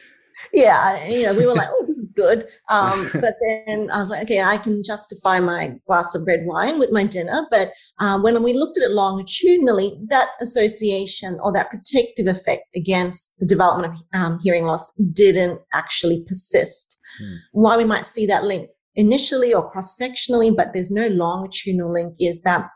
yeah, 0.53 1.07
you 1.09 1.23
know, 1.23 1.35
we 1.37 1.47
were 1.47 1.55
like, 1.55 1.68
oh, 1.73 1.85
this 1.87 1.99
is 1.99 2.12
good. 2.12 2.44
Um, 2.70 3.09
but 3.14 3.37
then 3.40 3.88
I 3.92 3.99
was 3.99 4.11
like, 4.11 4.25
okay, 4.25 4.42
I 4.42 4.57
can 4.57 4.83
justify 4.83 5.40
my 5.40 5.75
glass 5.87 6.14
of 6.14 6.27
red 6.27 6.44
wine 6.44 6.79
with 6.79 6.92
my 6.92 7.05
dinner. 7.05 7.47
But 7.51 7.73
um, 7.99 8.23
when 8.23 8.42
we 8.42 8.55
looked 8.55 8.79
at 8.79 8.85
it 8.85 8.92
longitudinally, 8.92 9.99
that 10.09 10.31
association 10.40 11.38
or 11.42 11.53
that 11.53 11.70
protective 11.70 12.27
effect 12.27 12.64
against 12.75 13.38
the 13.38 13.47
development 13.47 13.94
of 13.94 14.20
um, 14.20 14.38
hearing 14.42 14.64
loss 14.64 14.94
didn't 15.12 15.61
actually 15.73 16.25
persist. 16.27 16.99
Hmm. 17.18 17.35
Why 17.53 17.77
we 17.77 17.85
might 17.85 18.07
see 18.07 18.27
that 18.27 18.44
link 18.44 18.68
initially 18.97 19.53
or 19.53 19.70
cross 19.70 19.99
sectionally, 20.01 20.55
but 20.55 20.68
there's 20.73 20.90
no 20.90 21.09
longitudinal 21.09 21.92
link 21.92 22.14
is 22.20 22.42
that 22.42 22.68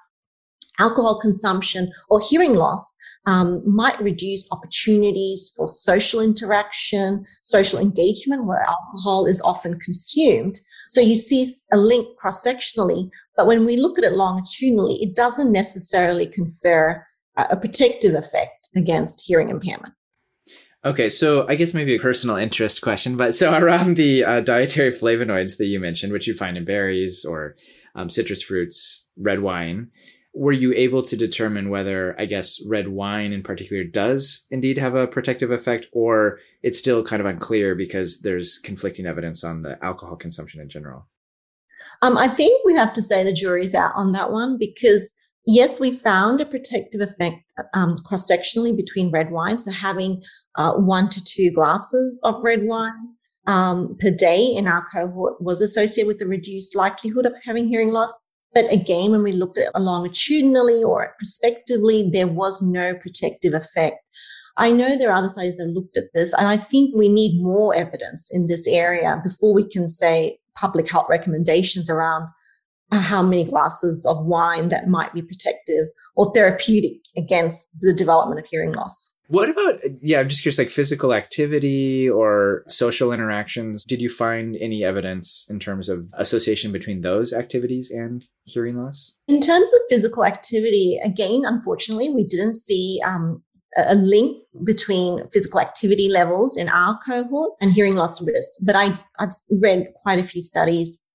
alcohol 0.79 1.21
consumption 1.21 1.91
or 2.09 2.21
hearing 2.21 2.55
loss 2.55 2.97
um, 3.29 3.63
might 3.67 4.01
reduce 4.01 4.51
opportunities 4.51 5.53
for 5.55 5.67
social 5.67 6.21
interaction, 6.21 7.27
social 7.43 7.79
engagement, 7.79 8.47
where 8.47 8.63
alcohol 8.63 9.27
is 9.27 9.43
often 9.43 9.79
consumed. 9.81 10.59
So 10.87 11.03
you 11.03 11.15
see 11.15 11.47
a 11.71 11.77
link 11.77 12.17
cross 12.17 12.43
sectionally, 12.45 13.11
but 13.37 13.47
when 13.47 13.67
we 13.67 13.77
look 13.77 13.99
at 13.99 14.05
it 14.05 14.15
longitudinally, 14.15 14.95
it 15.03 15.15
doesn't 15.15 15.53
necessarily 15.53 16.27
confer 16.27 17.05
a 17.37 17.57
protective 17.57 18.15
effect 18.15 18.71
against 18.75 19.25
hearing 19.27 19.51
impairment. 19.51 19.93
Okay, 20.85 21.11
so 21.11 21.47
I 21.49 21.55
guess 21.55 21.75
maybe 21.75 21.97
a 21.97 22.01
personal 22.01 22.37
interest 22.37 22.81
question, 22.81 23.19
but 23.19 23.35
so 23.35 23.53
around 23.59 23.97
the 23.97 24.25
uh, 24.25 24.41
dietary 24.41 24.91
flavonoids 24.91 25.59
that 25.59 25.67
you 25.67 25.79
mentioned, 25.79 26.15
which 26.15 26.27
you 26.27 26.35
find 26.35 26.57
in 26.57 26.65
berries 26.65 27.27
or 27.27 27.57
um, 27.95 28.09
citrus 28.09 28.43
fruits, 28.43 29.07
red 29.19 29.41
wine, 29.41 29.91
were 30.39 30.53
you 30.53 30.73
able 30.75 31.03
to 31.03 31.17
determine 31.17 31.69
whether, 31.69 32.15
I 32.19 32.25
guess, 32.25 32.65
red 32.65 32.89
wine 32.89 33.33
in 33.33 33.43
particular 33.43 33.83
does 33.83 34.47
indeed 34.53 34.79
have 34.79 34.95
a 34.95 35.09
protective 35.09 35.51
effect, 35.51 35.89
or 35.93 36.39
it's 36.63 36.79
still 36.79 37.03
kind 37.03 37.21
of 37.21 37.27
unclear 37.27 37.75
because 37.75 38.21
there's 38.21 38.59
conflicting 38.59 39.05
evidence 39.05 39.43
on 39.43 39.63
the 39.63 39.85
alcohol 39.85 40.15
consumption 40.15 40.61
in 40.61 40.69
general? 40.69 41.09
Um, 42.03 42.17
I 42.17 42.29
think 42.29 42.65
we 42.65 42.75
have 42.75 42.95
to 42.95 43.03
say 43.03 43.25
the 43.25 43.33
jury's 43.33 43.75
out 43.75 43.93
on 43.97 44.13
that 44.13 44.31
one 44.31 44.59
because 44.59 45.13
yes, 45.45 45.81
we 45.81 45.97
found 45.97 46.41
a 46.41 46.47
protective 46.47 47.01
effect 47.01 47.39
um, 47.75 47.99
cross 48.07 48.31
sectionally 48.31 48.77
between 48.77 49.11
red 49.11 49.33
wine. 49.33 49.59
So 49.59 49.73
having 49.73 50.23
uh, 50.55 50.75
one 50.75 51.09
to 51.11 51.25
two 51.25 51.51
glasses 51.51 52.21
of 52.23 52.45
red 52.45 52.63
wine 52.63 53.15
um, 53.49 53.97
per 53.99 54.13
day 54.13 54.45
in 54.45 54.69
our 54.69 54.87
cohort 54.93 55.43
was 55.43 55.61
associated 55.61 56.07
with 56.07 56.19
the 56.21 56.29
reduced 56.29 56.77
likelihood 56.77 57.27
of 57.27 57.33
having 57.45 57.67
hearing 57.67 57.91
loss. 57.91 58.28
But 58.59 58.73
again, 58.73 59.13
when 59.13 59.23
we 59.23 59.31
looked 59.31 59.57
at 59.57 59.69
it 59.73 59.81
longitudinally 59.81 60.83
or 60.83 61.15
prospectively, 61.17 62.11
there 62.13 62.27
was 62.27 62.61
no 62.61 62.93
protective 62.97 63.55
effect. 63.55 63.99
I 64.57 64.73
know 64.73 64.97
there 64.97 65.13
are 65.13 65.17
other 65.17 65.29
studies 65.29 65.59
that 65.59 65.69
looked 65.69 65.97
at 65.97 66.13
this, 66.13 66.35
and 66.35 66.49
I 66.49 66.57
think 66.57 66.93
we 66.93 67.09
need 67.09 67.41
more 67.41 67.73
evidence 67.73 68.35
in 68.35 68.49
this 68.49 68.67
area 68.67 69.21
before 69.23 69.55
we 69.55 69.63
can 69.63 69.89
say 69.89 70.41
public 70.57 70.91
health 70.91 71.07
recommendations 71.09 71.89
around 71.89 72.27
how 72.91 73.23
many 73.23 73.45
glasses 73.45 74.05
of 74.05 74.27
wine 74.27 74.71
that 74.71 74.89
might 74.89 75.15
be 75.15 75.23
protective 75.23 75.87
or 76.17 76.33
therapeutic 76.35 76.99
against 77.17 77.81
the 77.81 77.95
development 77.95 78.41
of 78.41 78.47
hearing 78.51 78.73
loss. 78.73 79.15
What 79.29 79.51
about, 79.51 79.81
yeah, 80.01 80.21
I'm 80.21 80.29
just 80.29 80.41
curious, 80.41 80.59
like 80.59 80.71
physical 80.71 81.13
activity 81.13 82.09
or 82.09 82.65
social 82.67 83.13
interactions? 83.13 83.85
Did 83.85 84.01
you 84.01 84.09
find 84.09 84.57
any 84.59 84.83
evidence 84.83 85.47
in 85.51 85.59
terms 85.59 85.91
of 85.91 86.07
association 86.15 86.73
between 86.73 87.03
those 87.03 87.35
activities 87.35 87.91
and 87.91 88.25
hearing 88.45 88.79
loss? 88.79 89.17
In 89.29 89.41
terms 89.41 89.69
of 89.75 89.81
physical 89.91 90.25
activity, 90.25 90.99
again, 91.05 91.43
unfortunately, 91.45 92.09
we 92.09 92.25
didn't 92.25 92.55
see 92.55 93.03
um, 93.05 93.43
a 93.77 93.95
link 93.97 94.39
between 94.65 95.29
physical 95.29 95.61
activity 95.61 96.09
levels 96.09 96.57
in 96.57 96.71
our 96.71 96.99
cohort 97.07 97.53
and 97.61 97.73
hearing 97.73 97.97
loss 97.97 98.27
risk. 98.27 98.61
But 98.65 98.77
I, 98.77 98.99
I've 99.19 99.31
read 99.61 99.89
quite 100.03 100.19
a 100.19 100.25
few 100.25 100.41
studies 100.41 101.07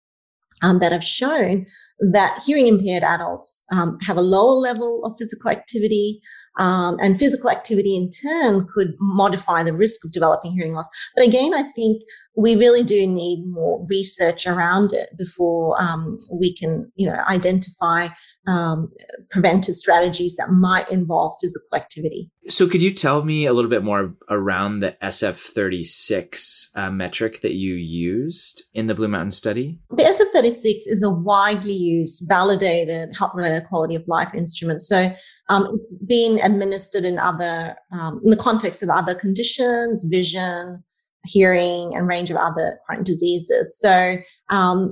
um, 0.61 0.79
that 0.79 0.91
have 0.91 1.03
shown 1.03 1.65
that 1.99 2.41
hearing 2.45 2.67
impaired 2.67 3.03
adults 3.03 3.65
um, 3.71 3.97
have 4.01 4.17
a 4.17 4.21
lower 4.21 4.53
level 4.53 5.03
of 5.03 5.15
physical 5.17 5.49
activity, 5.49 6.21
um, 6.59 6.97
and 7.01 7.19
physical 7.19 7.49
activity 7.49 7.95
in 7.95 8.09
turn 8.11 8.67
could 8.73 8.93
modify 8.99 9.63
the 9.63 9.73
risk 9.73 10.05
of 10.05 10.11
developing 10.11 10.53
hearing 10.53 10.73
loss. 10.73 10.89
But 11.15 11.25
again, 11.25 11.53
I 11.53 11.63
think 11.75 12.01
we 12.35 12.55
really 12.55 12.83
do 12.83 13.05
need 13.05 13.45
more 13.47 13.85
research 13.89 14.47
around 14.47 14.93
it 14.93 15.09
before 15.17 15.81
um, 15.81 16.17
we 16.39 16.55
can, 16.55 16.91
you 16.95 17.07
know, 17.07 17.17
identify 17.29 18.07
um, 18.47 18.91
preventive 19.29 19.75
strategies 19.75 20.35
that 20.35 20.49
might 20.49 20.89
involve 20.91 21.33
physical 21.39 21.75
activity. 21.75 22.29
So, 22.47 22.67
could 22.67 22.81
you 22.81 22.91
tell 22.91 23.23
me 23.23 23.45
a 23.45 23.53
little 23.53 23.69
bit 23.69 23.83
more 23.83 24.13
around 24.29 24.79
the 24.79 24.97
SF36 25.01 26.67
uh, 26.75 26.89
metric 26.89 27.41
that 27.41 27.53
you 27.53 27.75
used 27.75 28.63
in 28.73 28.87
the 28.87 28.95
Blue 28.95 29.07
Mountain 29.07 29.31
study? 29.31 29.79
The 29.91 30.03
SF36 30.03 30.79
is 30.87 31.03
a 31.03 31.09
widely 31.09 31.73
used, 31.73 32.25
validated 32.27 33.15
health 33.17 33.31
related 33.33 33.65
quality 33.67 33.95
of 33.95 34.03
life 34.07 34.33
instrument. 34.33 34.81
So, 34.81 35.13
um, 35.49 35.67
it's 35.75 36.05
been 36.05 36.39
administered 36.39 37.03
in 37.03 37.19
other, 37.19 37.75
um, 37.91 38.21
in 38.23 38.29
the 38.29 38.37
context 38.37 38.81
of 38.83 38.89
other 38.89 39.13
conditions, 39.13 40.05
vision, 40.05 40.83
hearing, 41.25 41.95
and 41.95 42.07
range 42.07 42.31
of 42.31 42.37
other 42.37 42.79
chronic 42.85 43.05
diseases. 43.05 43.77
So 43.79 44.17
um, 44.49 44.91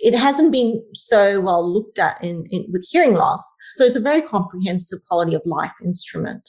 it 0.00 0.14
hasn't 0.14 0.52
been 0.52 0.82
so 0.94 1.40
well 1.40 1.70
looked 1.70 1.98
at 1.98 2.22
in, 2.22 2.44
in, 2.50 2.66
with 2.72 2.86
hearing 2.90 3.14
loss. 3.14 3.54
So 3.74 3.84
it's 3.84 3.96
a 3.96 4.00
very 4.00 4.22
comprehensive 4.22 5.00
quality 5.08 5.34
of 5.34 5.42
life 5.44 5.74
instrument. 5.84 6.48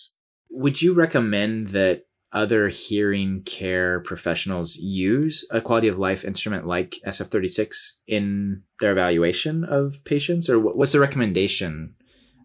Would 0.49 0.81
you 0.81 0.93
recommend 0.93 1.67
that 1.67 2.03
other 2.31 2.69
hearing 2.69 3.41
care 3.43 4.01
professionals 4.01 4.77
use 4.77 5.45
a 5.51 5.61
quality 5.61 5.87
of 5.87 5.97
life 5.97 6.23
instrument 6.23 6.67
like 6.67 6.95
SF36 7.05 7.75
in 8.07 8.61
their 8.79 8.91
evaluation 8.91 9.63
of 9.63 10.03
patients, 10.05 10.47
or 10.47 10.59
what's 10.59 10.91
the 10.91 10.99
recommendation 10.99 11.95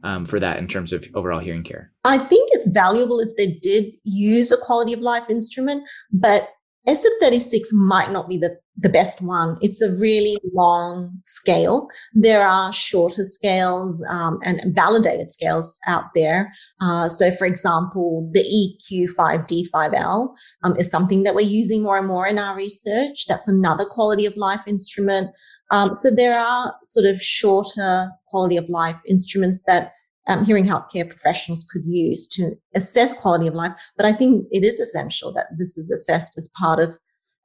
um, 0.05 0.25
for 0.25 0.39
that 0.39 0.59
in 0.59 0.69
terms 0.69 0.93
of 0.93 1.07
overall 1.15 1.41
hearing 1.41 1.65
care? 1.65 1.91
I 2.05 2.19
think 2.19 2.51
it's 2.53 2.69
valuable 2.69 3.19
if 3.19 3.35
they 3.37 3.59
did 3.63 3.87
use 4.05 4.53
a 4.53 4.59
quality 4.59 4.93
of 4.93 5.01
life 5.01 5.29
instrument, 5.29 5.83
but 6.13 6.51
SF36 6.89 7.73
might 7.73 8.13
not 8.13 8.29
be 8.29 8.37
the, 8.37 8.57
the 8.77 8.89
best 8.89 9.23
one. 9.23 9.57
It's 9.61 9.81
a 9.81 9.93
really 9.93 10.37
long 10.53 11.19
scale. 11.25 11.89
There 12.13 12.47
are 12.47 12.73
shorter 12.73 13.23
scales 13.23 14.05
um, 14.11 14.39
and 14.45 14.75
validated 14.75 15.31
scales 15.31 15.79
out 15.87 16.07
there. 16.15 16.53
Uh, 16.81 17.09
so, 17.09 17.31
for 17.33 17.47
example, 17.47 18.29
the 18.33 18.43
EQ5D5L 18.43 20.35
um, 20.65 20.77
is 20.77 20.91
something 20.91 21.23
that 21.23 21.35
we're 21.35 21.43
using 21.43 21.83
more 21.83 21.99
and 21.99 22.09
more 22.09 22.27
in 22.27 22.39
our 22.39 22.57
research. 22.57 23.27
That's 23.29 23.49
another 23.49 23.85
quality 23.85 24.27
of 24.27 24.37
life 24.37 24.67
instrument. 24.67 25.31
Um, 25.71 25.95
so, 25.95 26.11
there 26.11 26.39
are 26.39 26.75
sort 26.83 27.07
of 27.07 27.23
shorter 27.23 28.11
quality 28.29 28.57
of 28.57 28.69
life 28.69 29.01
instruments 29.07 29.63
that 29.67 29.93
um, 30.27 30.45
hearing 30.45 30.65
healthcare 30.65 31.09
professionals 31.09 31.69
could 31.71 31.83
use 31.87 32.27
to 32.29 32.53
assess 32.75 33.19
quality 33.19 33.47
of 33.47 33.55
life. 33.55 33.73
But 33.97 34.07
I 34.07 34.13
think 34.13 34.47
it 34.51 34.65
is 34.65 34.81
essential 34.81 35.33
that 35.35 35.47
this 35.57 35.77
is 35.77 35.91
assessed 35.91 36.39
as 36.39 36.51
part 36.59 36.81
of, 36.81 36.97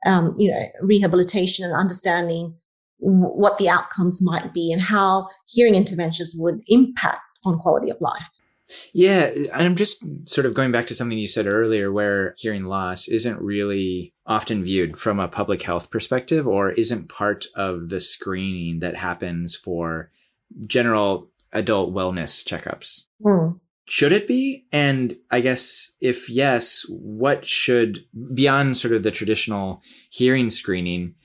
um, 0.06 0.34
you 0.38 0.52
know, 0.52 0.66
rehabilitation 0.82 1.66
and 1.66 1.74
understanding 1.74 2.56
what 3.00 3.58
the 3.58 3.70
outcomes 3.70 4.20
might 4.22 4.54
be 4.54 4.72
and 4.72 4.82
how 4.82 5.28
hearing 5.48 5.76
interventions 5.76 6.36
would 6.38 6.62
impact 6.68 7.22
on 7.46 7.58
quality 7.60 7.90
of 7.90 7.98
life. 8.02 8.30
Yeah, 8.94 9.32
and 9.54 9.64
I'm 9.66 9.76
just 9.76 10.04
sort 10.30 10.46
of 10.46 10.54
going 10.54 10.72
back 10.72 10.86
to 10.88 10.96
something 10.96 11.18
you 11.18 11.28
said 11.28 11.48
earlier 11.48 11.92
where 11.92 12.36
hearing 12.38 12.66
loss 12.66 13.08
isn't 13.08 13.42
really 13.42 14.14
often 14.28 14.64
viewed 14.64 14.96
from 14.96 15.20
a 15.20 15.28
public 15.28 15.64
health 15.64 15.90
perspective 15.90 16.48
or 16.48 16.72
isn't 16.72 17.10
part 17.10 17.48
of 17.56 17.90
the 17.90 18.00
screening 18.00 18.80
that 18.80 18.96
happens 18.96 19.56
for 19.56 20.12
general 20.68 21.32
adult 21.52 21.94
wellness 21.94 22.46
checkups. 22.46 23.06
Mm. 23.24 23.60
Should 23.90 24.12
it 24.12 24.28
be? 24.28 24.68
And 24.72 25.18
I 25.32 25.42
guess 25.42 25.94
if 26.00 26.30
yes, 26.30 26.86
what 26.90 27.44
should, 27.44 28.06
beyond 28.36 28.78
sort 28.78 28.94
of 28.94 29.02
the 29.02 29.10
traditional 29.10 29.82
hearing 30.12 30.52
screening, 30.52 31.16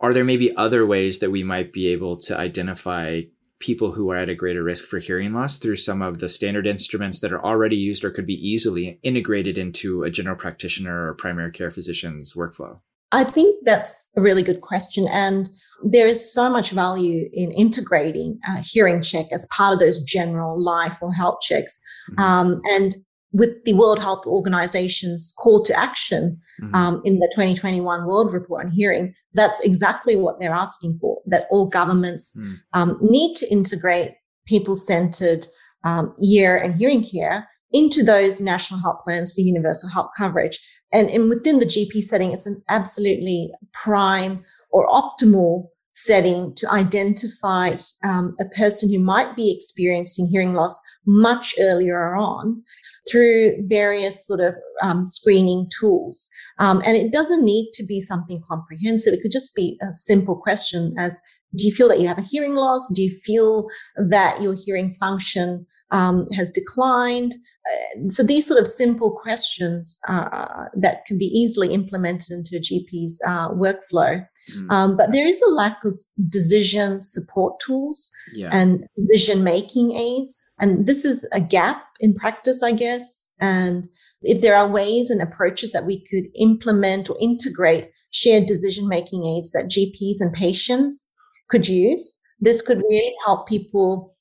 are 0.00 0.14
there 0.14 0.24
maybe 0.24 0.56
other 0.56 0.86
ways 0.86 1.18
that 1.18 1.30
we 1.30 1.44
might 1.44 1.70
be 1.70 1.88
able 1.88 2.16
to 2.16 2.38
identify 2.38 3.22
people 3.58 3.92
who 3.92 4.10
are 4.10 4.16
at 4.16 4.30
a 4.30 4.34
greater 4.34 4.62
risk 4.62 4.86
for 4.86 5.00
hearing 5.00 5.34
loss 5.34 5.58
through 5.58 5.76
some 5.76 6.00
of 6.00 6.18
the 6.18 6.30
standard 6.30 6.66
instruments 6.66 7.20
that 7.20 7.32
are 7.32 7.44
already 7.44 7.76
used 7.76 8.02
or 8.02 8.10
could 8.10 8.26
be 8.26 8.48
easily 8.48 8.98
integrated 9.02 9.58
into 9.58 10.02
a 10.02 10.10
general 10.10 10.36
practitioner 10.36 11.08
or 11.08 11.14
primary 11.14 11.50
care 11.50 11.70
physician's 11.70 12.32
workflow? 12.32 12.80
I 13.12 13.24
think 13.24 13.56
that's 13.64 14.10
a 14.16 14.20
really 14.20 14.42
good 14.42 14.60
question. 14.60 15.08
And 15.08 15.48
there 15.82 16.06
is 16.06 16.32
so 16.32 16.50
much 16.50 16.70
value 16.70 17.28
in 17.32 17.50
integrating 17.52 18.38
a 18.46 18.60
hearing 18.60 19.02
check 19.02 19.26
as 19.32 19.46
part 19.46 19.72
of 19.72 19.80
those 19.80 20.02
general 20.02 20.62
life 20.62 20.98
or 21.00 21.12
health 21.12 21.40
checks. 21.40 21.80
Mm-hmm. 22.10 22.22
Um, 22.22 22.60
and 22.70 22.94
with 23.32 23.62
the 23.64 23.74
World 23.74 23.98
Health 23.98 24.26
Organization's 24.26 25.34
call 25.38 25.62
to 25.64 25.78
action 25.78 26.38
mm-hmm. 26.62 26.74
um, 26.74 27.02
in 27.04 27.18
the 27.18 27.30
2021 27.34 28.06
World 28.06 28.32
Report 28.32 28.66
on 28.66 28.70
Hearing, 28.70 29.14
that's 29.34 29.60
exactly 29.60 30.16
what 30.16 30.40
they're 30.40 30.54
asking 30.54 30.98
for 31.00 31.20
that 31.26 31.46
all 31.50 31.68
governments 31.68 32.36
mm. 32.38 32.56
um, 32.72 32.96
need 33.00 33.36
to 33.36 33.50
integrate 33.50 34.12
people 34.46 34.76
centered 34.76 35.46
um, 35.84 36.14
ear 36.22 36.56
and 36.56 36.76
hearing 36.76 37.04
care 37.04 37.46
into 37.72 38.02
those 38.02 38.40
national 38.40 38.80
health 38.80 39.00
plans 39.04 39.32
for 39.32 39.40
universal 39.40 39.90
health 39.90 40.10
coverage. 40.16 40.58
And, 40.92 41.08
and 41.10 41.28
within 41.28 41.58
the 41.58 41.66
GP 41.66 42.02
setting, 42.02 42.32
it's 42.32 42.46
an 42.46 42.62
absolutely 42.68 43.52
prime 43.72 44.42
or 44.70 44.88
optimal 44.88 45.68
setting 45.98 46.54
to 46.54 46.70
identify 46.70 47.72
um, 48.04 48.36
a 48.40 48.44
person 48.50 48.90
who 48.90 49.00
might 49.00 49.34
be 49.34 49.52
experiencing 49.52 50.28
hearing 50.30 50.54
loss 50.54 50.80
much 51.06 51.54
earlier 51.60 52.14
on 52.14 52.62
through 53.10 53.54
various 53.66 54.24
sort 54.26 54.40
of 54.40 54.54
um, 54.82 55.04
screening 55.04 55.68
tools. 55.80 56.30
Um, 56.60 56.82
and 56.86 56.96
it 56.96 57.12
doesn't 57.12 57.44
need 57.44 57.70
to 57.74 57.84
be 57.84 58.00
something 58.00 58.40
comprehensive. 58.48 59.12
It 59.12 59.22
could 59.22 59.32
just 59.32 59.54
be 59.56 59.78
a 59.82 59.92
simple 59.92 60.36
question 60.36 60.94
as 60.98 61.20
Do 61.56 61.66
you 61.66 61.72
feel 61.72 61.88
that 61.88 62.00
you 62.00 62.08
have 62.08 62.18
a 62.18 62.22
hearing 62.22 62.54
loss? 62.54 62.90
Do 62.94 63.02
you 63.02 63.18
feel 63.24 63.68
that 63.96 64.42
your 64.42 64.54
hearing 64.64 64.92
function 64.92 65.66
um, 65.90 66.26
has 66.34 66.50
declined? 66.50 67.34
Uh, 67.66 68.08
so 68.10 68.22
these 68.22 68.46
sort 68.46 68.60
of 68.60 68.66
simple 68.66 69.10
questions 69.10 69.98
uh, 70.08 70.64
that 70.74 71.06
can 71.06 71.16
be 71.16 71.26
easily 71.26 71.72
implemented 71.72 72.30
into 72.30 72.56
a 72.56 72.60
GP's 72.60 73.22
uh, 73.26 73.50
workflow. 73.50 74.24
Mm. 74.52 74.70
Um, 74.70 74.96
but 74.96 75.12
there 75.12 75.26
is 75.26 75.40
a 75.42 75.50
lack 75.50 75.78
of 75.84 75.94
decision 76.28 77.00
support 77.00 77.58
tools 77.60 78.10
yeah. 78.34 78.50
and 78.52 78.86
decision 78.96 79.42
making 79.42 79.92
aids. 79.92 80.52
And 80.60 80.86
this 80.86 81.04
is 81.04 81.26
a 81.32 81.40
gap 81.40 81.82
in 82.00 82.14
practice, 82.14 82.62
I 82.62 82.72
guess. 82.72 83.30
And 83.40 83.88
if 84.22 84.42
there 84.42 84.56
are 84.56 84.68
ways 84.68 85.10
and 85.10 85.22
approaches 85.22 85.72
that 85.72 85.86
we 85.86 86.04
could 86.04 86.24
implement 86.38 87.08
or 87.08 87.16
integrate 87.20 87.90
shared 88.10 88.46
decision 88.46 88.88
making 88.88 89.26
aids 89.28 89.52
that 89.52 89.70
GPs 89.70 90.20
and 90.20 90.32
patients 90.32 91.12
could 91.48 91.68
use, 91.68 92.22
this 92.40 92.62
could 92.62 92.78
really 92.78 93.14
help 93.26 93.48
people 93.48 94.14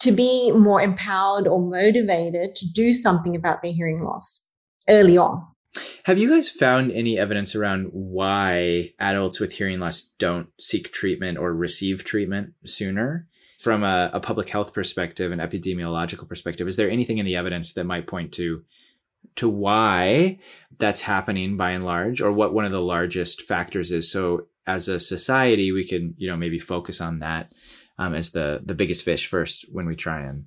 to 0.00 0.12
be 0.12 0.50
more 0.52 0.80
empowered 0.80 1.46
or 1.46 1.60
motivated 1.60 2.54
to 2.56 2.70
do 2.72 2.92
something 2.92 3.36
about 3.36 3.62
their 3.62 3.72
hearing 3.72 4.02
loss 4.02 4.48
early 4.88 5.16
on. 5.16 5.46
Have 6.04 6.18
you 6.18 6.28
guys 6.28 6.48
found 6.48 6.90
any 6.90 7.16
evidence 7.18 7.54
around 7.54 7.90
why 7.92 8.92
adults 8.98 9.38
with 9.38 9.52
hearing 9.52 9.78
loss 9.78 10.02
don't 10.18 10.48
seek 10.58 10.92
treatment 10.92 11.38
or 11.38 11.54
receive 11.54 12.04
treatment 12.04 12.54
sooner? 12.64 13.28
From 13.60 13.84
a, 13.84 14.10
a 14.14 14.20
public 14.20 14.48
health 14.48 14.72
perspective 14.72 15.30
and 15.30 15.40
epidemiological 15.40 16.26
perspective, 16.26 16.66
is 16.66 16.76
there 16.76 16.90
anything 16.90 17.18
in 17.18 17.26
the 17.26 17.36
evidence 17.36 17.74
that 17.74 17.84
might 17.84 18.06
point 18.06 18.32
to 18.32 18.64
to 19.36 19.48
why 19.48 20.38
that's 20.78 21.02
happening 21.02 21.56
by 21.56 21.72
and 21.72 21.84
large 21.84 22.20
or 22.22 22.32
what 22.32 22.54
one 22.54 22.64
of 22.64 22.72
the 22.72 22.80
largest 22.80 23.42
factors 23.42 23.92
is 23.92 24.10
so 24.10 24.46
as 24.74 24.88
a 24.88 24.98
society 24.98 25.72
we 25.72 25.84
can 25.84 26.14
you 26.16 26.28
know 26.28 26.36
maybe 26.36 26.58
focus 26.58 27.00
on 27.00 27.18
that 27.18 27.52
um, 27.98 28.14
as 28.14 28.30
the 28.30 28.60
the 28.64 28.74
biggest 28.74 29.04
fish 29.04 29.26
first 29.26 29.66
when 29.72 29.86
we 29.86 29.96
try 29.96 30.20
and 30.20 30.44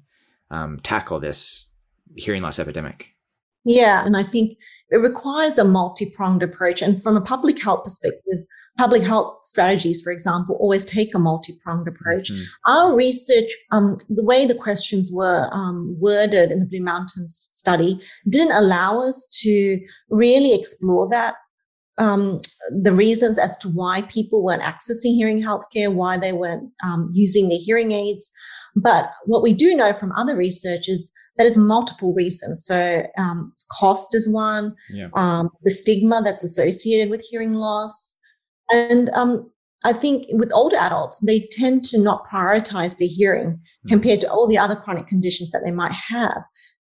um, 0.51 0.79
tackle 0.79 1.19
this 1.19 1.69
hearing 2.15 2.41
loss 2.41 2.59
epidemic 2.59 3.15
yeah 3.65 4.05
and 4.05 4.15
i 4.17 4.23
think 4.23 4.57
it 4.89 4.97
requires 4.97 5.57
a 5.57 5.65
multi-pronged 5.65 6.43
approach 6.43 6.81
and 6.81 7.01
from 7.01 7.15
a 7.17 7.21
public 7.21 7.61
health 7.61 7.83
perspective 7.83 8.45
public 8.77 9.03
health 9.03 9.37
strategies, 9.43 10.01
for 10.01 10.11
example, 10.11 10.55
always 10.59 10.85
take 10.85 11.13
a 11.13 11.19
multi-pronged 11.19 11.87
approach. 11.87 12.31
Mm-hmm. 12.31 12.71
Our 12.71 12.95
research, 12.95 13.49
um, 13.71 13.97
the 14.09 14.23
way 14.23 14.45
the 14.45 14.55
questions 14.55 15.11
were 15.13 15.47
um, 15.51 15.95
worded 15.99 16.51
in 16.51 16.59
the 16.59 16.65
Blue 16.65 16.81
Mountains 16.81 17.49
study, 17.53 17.99
didn't 18.27 18.55
allow 18.55 18.99
us 18.99 19.27
to 19.43 19.79
really 20.09 20.57
explore 20.57 21.07
that. 21.09 21.35
Um, 21.97 22.41
the 22.81 22.93
reasons 22.93 23.37
as 23.37 23.55
to 23.59 23.69
why 23.69 24.01
people 24.03 24.43
weren't 24.43 24.63
accessing 24.63 25.15
hearing 25.15 25.43
healthcare, 25.43 25.93
why 25.93 26.17
they 26.17 26.33
weren't 26.33 26.71
um, 26.83 27.09
using 27.13 27.49
their 27.49 27.59
hearing 27.61 27.91
aids. 27.91 28.31
But 28.75 29.11
what 29.25 29.43
we 29.43 29.53
do 29.53 29.75
know 29.75 29.93
from 29.93 30.11
other 30.13 30.35
research 30.35 30.87
is 30.87 31.11
that 31.37 31.45
it's 31.45 31.57
multiple 31.57 32.13
reasons. 32.13 32.65
So 32.65 33.03
um, 33.17 33.53
cost 33.79 34.15
is 34.15 34.27
one, 34.27 34.75
yeah. 34.89 35.09
um, 35.15 35.49
the 35.63 35.71
stigma 35.71 36.21
that's 36.23 36.43
associated 36.43 37.11
with 37.11 37.21
hearing 37.29 37.53
loss, 37.53 38.17
and 38.71 39.09
um, 39.11 39.51
I 39.85 39.93
think 39.93 40.25
with 40.31 40.51
older 40.53 40.77
adults, 40.77 41.19
they 41.19 41.47
tend 41.51 41.85
to 41.85 41.99
not 41.99 42.25
prioritize 42.31 42.97
their 42.97 43.09
hearing 43.09 43.51
mm-hmm. 43.51 43.89
compared 43.89 44.21
to 44.21 44.31
all 44.31 44.47
the 44.47 44.57
other 44.57 44.75
chronic 44.75 45.07
conditions 45.07 45.51
that 45.51 45.61
they 45.65 45.71
might 45.71 45.93
have. 45.93 46.43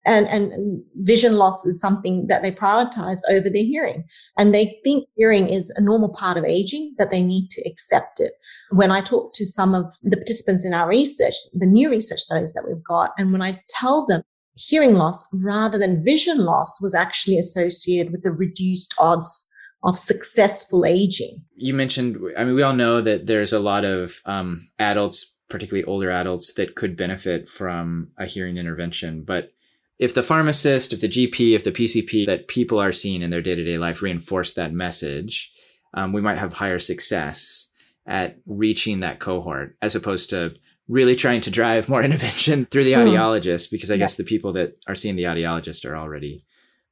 And, 0.08 0.26
and, 0.26 0.82
vision 0.96 1.34
loss 1.34 1.66
is 1.66 1.80
something 1.80 2.26
that 2.28 2.42
they 2.42 2.50
prioritize 2.50 3.18
over 3.30 3.48
their 3.50 3.62
hearing. 3.62 4.04
And 4.38 4.54
they 4.54 4.80
think 4.82 5.06
hearing 5.16 5.48
is 5.48 5.70
a 5.76 5.82
normal 5.82 6.14
part 6.14 6.38
of 6.38 6.44
aging, 6.44 6.94
that 6.98 7.10
they 7.10 7.22
need 7.22 7.50
to 7.50 7.68
accept 7.68 8.18
it. 8.18 8.32
When 8.70 8.90
I 8.90 9.00
talk 9.02 9.34
to 9.34 9.46
some 9.46 9.74
of 9.74 9.92
the 10.02 10.16
participants 10.16 10.64
in 10.64 10.72
our 10.72 10.88
research, 10.88 11.34
the 11.52 11.66
new 11.66 11.90
research 11.90 12.20
studies 12.20 12.54
that 12.54 12.64
we've 12.66 12.82
got, 12.82 13.10
and 13.18 13.32
when 13.32 13.42
I 13.42 13.62
tell 13.68 14.06
them 14.06 14.22
hearing 14.54 14.94
loss 14.94 15.24
rather 15.32 15.78
than 15.78 16.04
vision 16.04 16.38
loss 16.38 16.80
was 16.82 16.94
actually 16.94 17.38
associated 17.38 18.10
with 18.10 18.22
the 18.22 18.32
reduced 18.32 18.94
odds 18.98 19.48
of 19.84 19.96
successful 19.96 20.84
aging. 20.84 21.40
You 21.54 21.74
mentioned, 21.74 22.18
I 22.36 22.44
mean, 22.44 22.56
we 22.56 22.62
all 22.62 22.72
know 22.72 23.00
that 23.00 23.26
there's 23.26 23.52
a 23.52 23.60
lot 23.60 23.84
of 23.84 24.20
um, 24.24 24.68
adults, 24.78 25.36
particularly 25.48 25.84
older 25.84 26.10
adults, 26.10 26.54
that 26.54 26.74
could 26.74 26.96
benefit 26.96 27.48
from 27.48 28.08
a 28.18 28.26
hearing 28.26 28.56
intervention. 28.56 29.22
But 29.22 29.52
if 29.98 30.14
the 30.14 30.22
pharmacist, 30.22 30.92
if 30.92 31.00
the 31.00 31.08
GP, 31.08 31.54
if 31.54 31.64
the 31.64 31.72
PCP 31.72 32.26
that 32.26 32.48
people 32.48 32.78
are 32.78 32.92
seeing 32.92 33.22
in 33.22 33.30
their 33.30 33.42
day 33.42 33.54
to 33.54 33.64
day 33.64 33.78
life 33.78 34.02
reinforce 34.02 34.54
that 34.54 34.72
message, 34.72 35.52
um, 35.94 36.12
we 36.12 36.20
might 36.20 36.38
have 36.38 36.52
higher 36.52 36.78
success 36.78 37.72
at 38.06 38.38
reaching 38.46 39.00
that 39.00 39.18
cohort 39.18 39.76
as 39.82 39.94
opposed 39.94 40.30
to 40.30 40.54
really 40.86 41.14
trying 41.14 41.40
to 41.42 41.50
drive 41.50 41.88
more 41.88 42.02
intervention 42.04 42.66
through 42.66 42.84
the 42.84 42.94
hmm. 42.94 43.00
audiologist 43.00 43.70
because 43.70 43.90
I 43.90 43.94
yeah. 43.94 44.00
guess 44.00 44.16
the 44.16 44.24
people 44.24 44.52
that 44.54 44.78
are 44.86 44.94
seeing 44.94 45.16
the 45.16 45.24
audiologist 45.24 45.84
are 45.84 45.96
already 45.96 46.44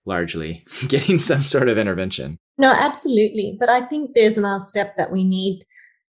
largely 0.05 0.65
getting 0.89 1.19
some 1.19 1.43
sort 1.43 1.69
of 1.69 1.79
intervention. 1.79 2.39
No, 2.59 2.73
absolutely. 2.73 3.57
But 3.59 3.69
I 3.69 3.83
think 3.83 4.13
there's 4.15 4.39
another 4.39 4.65
step 4.65 4.97
that 4.97 5.13
we 5.13 5.25
need 5.25 5.65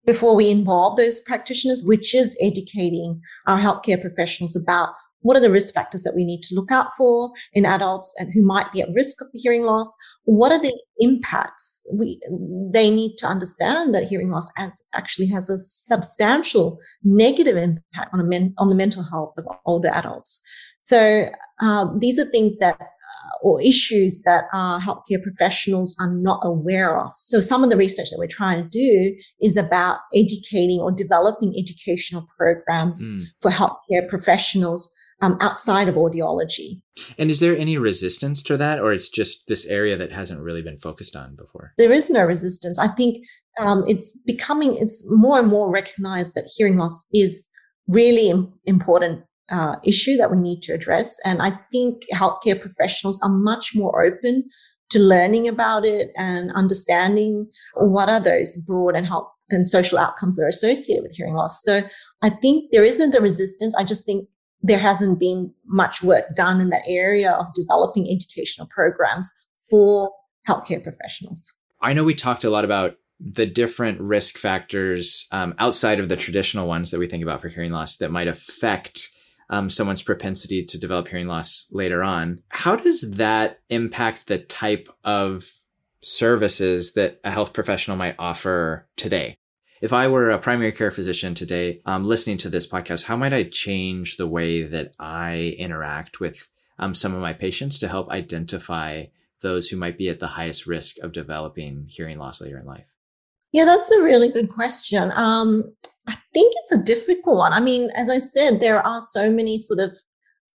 before 0.05 0.35
we 0.35 0.49
involve 0.49 0.97
those 0.97 1.21
practitioners, 1.21 1.83
which 1.83 2.15
is 2.15 2.37
educating 2.41 3.21
our 3.45 3.59
healthcare 3.59 4.01
professionals 4.01 4.55
about 4.55 4.89
what 5.21 5.35
are 5.35 5.41
the 5.41 5.51
risk 5.51 5.73
factors 5.73 6.03
that 6.03 6.15
we 6.15 6.23
need 6.23 6.41
to 6.43 6.55
look 6.55 6.71
out 6.71 6.87
for 6.97 7.31
in 7.53 7.65
adults 7.65 8.15
and 8.19 8.31
who 8.33 8.43
might 8.43 8.71
be 8.71 8.81
at 8.81 8.89
risk 8.95 9.21
of 9.21 9.27
hearing 9.33 9.63
loss? 9.63 9.93
What 10.23 10.51
are 10.51 10.61
the 10.61 10.77
impacts? 10.99 11.83
We, 11.91 12.19
they 12.73 12.89
need 12.89 13.17
to 13.17 13.27
understand 13.27 13.93
that 13.95 14.05
hearing 14.05 14.31
loss 14.31 14.51
as 14.57 14.81
actually 14.93 15.27
has 15.27 15.49
a 15.49 15.59
substantial 15.59 16.79
negative 17.03 17.57
impact 17.57 18.13
on, 18.13 18.29
men, 18.29 18.53
on 18.57 18.69
the 18.69 18.75
mental 18.75 19.03
health 19.03 19.33
of 19.37 19.45
older 19.65 19.89
adults. 19.89 20.41
So 20.81 21.29
uh, 21.61 21.87
these 21.99 22.19
are 22.19 22.25
things 22.25 22.57
that 22.59 22.79
or 23.41 23.61
issues 23.61 24.21
that 24.23 24.45
our 24.53 24.79
healthcare 24.79 25.21
professionals 25.21 25.95
are 25.99 26.13
not 26.13 26.39
aware 26.43 26.99
of. 26.99 27.11
So 27.15 27.41
some 27.41 27.63
of 27.63 27.69
the 27.69 27.77
research 27.77 28.09
that 28.11 28.19
we're 28.19 28.27
trying 28.27 28.63
to 28.63 28.69
do 28.69 29.15
is 29.41 29.57
about 29.57 29.99
educating 30.13 30.79
or 30.79 30.91
developing 30.91 31.53
educational 31.57 32.27
programs 32.37 33.07
mm. 33.07 33.25
for 33.41 33.49
healthcare 33.51 34.07
professionals 34.09 34.93
um, 35.21 35.37
outside 35.41 35.87
of 35.87 35.95
audiology. 35.95 36.81
And 37.17 37.29
is 37.29 37.39
there 37.39 37.57
any 37.57 37.77
resistance 37.77 38.43
to 38.43 38.57
that, 38.57 38.79
or 38.79 38.91
it's 38.93 39.09
just 39.09 39.47
this 39.47 39.65
area 39.65 39.97
that 39.97 40.11
hasn't 40.11 40.41
really 40.41 40.61
been 40.61 40.77
focused 40.77 41.15
on 41.15 41.35
before? 41.35 41.73
There 41.77 41.91
is 41.91 42.09
no 42.09 42.23
resistance. 42.23 42.79
I 42.79 42.87
think 42.87 43.25
um, 43.59 43.83
it's 43.87 44.17
becoming, 44.25 44.75
it's 44.75 45.05
more 45.09 45.39
and 45.39 45.47
more 45.47 45.69
recognized 45.69 46.35
that 46.35 46.49
hearing 46.55 46.77
loss 46.77 47.05
is 47.13 47.47
really 47.87 48.31
important 48.65 49.23
uh, 49.51 49.75
issue 49.83 50.15
that 50.17 50.31
we 50.31 50.39
need 50.39 50.61
to 50.61 50.73
address. 50.73 51.17
And 51.25 51.41
I 51.41 51.51
think 51.71 52.03
healthcare 52.13 52.59
professionals 52.59 53.21
are 53.21 53.29
much 53.29 53.71
more 53.75 54.03
open 54.03 54.47
to 54.91 54.99
learning 54.99 55.47
about 55.47 55.85
it 55.85 56.09
and 56.17 56.51
understanding 56.53 57.47
what 57.75 58.09
are 58.09 58.19
those 58.19 58.55
broad 58.67 58.95
and 58.95 59.05
health 59.05 59.27
and 59.51 59.65
social 59.65 59.97
outcomes 59.97 60.35
that 60.35 60.45
are 60.45 60.49
associated 60.49 61.03
with 61.03 61.13
hearing 61.13 61.33
loss. 61.33 61.63
So 61.63 61.81
I 62.21 62.29
think 62.29 62.71
there 62.71 62.83
isn't 62.83 63.15
a 63.15 63.21
resistance. 63.21 63.73
I 63.75 63.83
just 63.83 64.05
think 64.05 64.27
there 64.61 64.79
hasn't 64.79 65.19
been 65.19 65.53
much 65.65 66.03
work 66.03 66.25
done 66.35 66.59
in 66.59 66.69
that 66.69 66.83
area 66.87 67.31
of 67.31 67.53
developing 67.53 68.09
educational 68.09 68.67
programs 68.67 69.31
for 69.69 70.11
healthcare 70.47 70.83
professionals. 70.83 71.53
I 71.81 71.93
know 71.93 72.03
we 72.03 72.13
talked 72.15 72.43
a 72.43 72.49
lot 72.49 72.65
about 72.65 72.97
the 73.19 73.45
different 73.45 73.99
risk 73.99 74.37
factors 74.37 75.27
um, 75.31 75.53
outside 75.59 75.99
of 75.99 76.09
the 76.09 76.15
traditional 76.15 76.67
ones 76.67 76.91
that 76.91 76.99
we 76.99 77.07
think 77.07 77.23
about 77.23 77.41
for 77.41 77.49
hearing 77.49 77.71
loss 77.71 77.97
that 77.97 78.11
might 78.11 78.27
affect 78.27 79.09
um, 79.49 79.69
someone's 79.69 80.01
propensity 80.01 80.63
to 80.63 80.77
develop 80.77 81.07
hearing 81.07 81.27
loss 81.27 81.67
later 81.71 82.03
on. 82.03 82.41
How 82.49 82.75
does 82.75 83.11
that 83.11 83.59
impact 83.69 84.27
the 84.27 84.37
type 84.37 84.87
of 85.03 85.51
services 86.01 86.93
that 86.93 87.19
a 87.23 87.31
health 87.31 87.51
professional 87.53 87.97
might 87.97 88.15
offer 88.19 88.87
today? 88.95 89.37
If 89.81 89.93
I 89.93 90.07
were 90.07 90.29
a 90.29 90.39
primary 90.39 90.73
care 90.73 90.91
physician 90.91 91.33
today, 91.33 91.81
um, 91.85 92.03
listening 92.05 92.37
to 92.39 92.49
this 92.49 92.67
podcast, 92.67 93.05
how 93.05 93.15
might 93.15 93.33
I 93.33 93.43
change 93.43 94.17
the 94.17 94.27
way 94.27 94.63
that 94.63 94.93
I 94.99 95.55
interact 95.57 96.19
with 96.19 96.49
um, 96.77 96.93
some 96.93 97.15
of 97.15 97.21
my 97.21 97.31
patients 97.31 97.79
to 97.79 97.87
help 97.87 98.09
identify 98.09 99.05
those 99.41 99.69
who 99.69 99.77
might 99.77 99.97
be 99.97 100.09
at 100.09 100.19
the 100.19 100.27
highest 100.27 100.67
risk 100.67 100.97
of 101.01 101.13
developing 101.13 101.85
hearing 101.87 102.17
loss 102.17 102.41
later 102.41 102.57
in 102.57 102.65
life? 102.65 102.93
Yeah, 103.53 103.63
that's 103.63 103.89
a 103.91 104.03
really 104.03 104.29
good 104.29 104.49
question. 104.49 105.13
Um, 105.15 105.63
I 106.07 106.17
think 106.33 106.53
it's 106.57 106.73
a 106.73 106.83
difficult 106.83 107.37
one. 107.37 107.53
I 107.53 107.61
mean, 107.61 107.89
as 107.95 108.09
I 108.09 108.17
said, 108.17 108.59
there 108.59 108.85
are 108.85 108.99
so 108.99 109.31
many 109.31 109.57
sort 109.57 109.79
of 109.79 109.91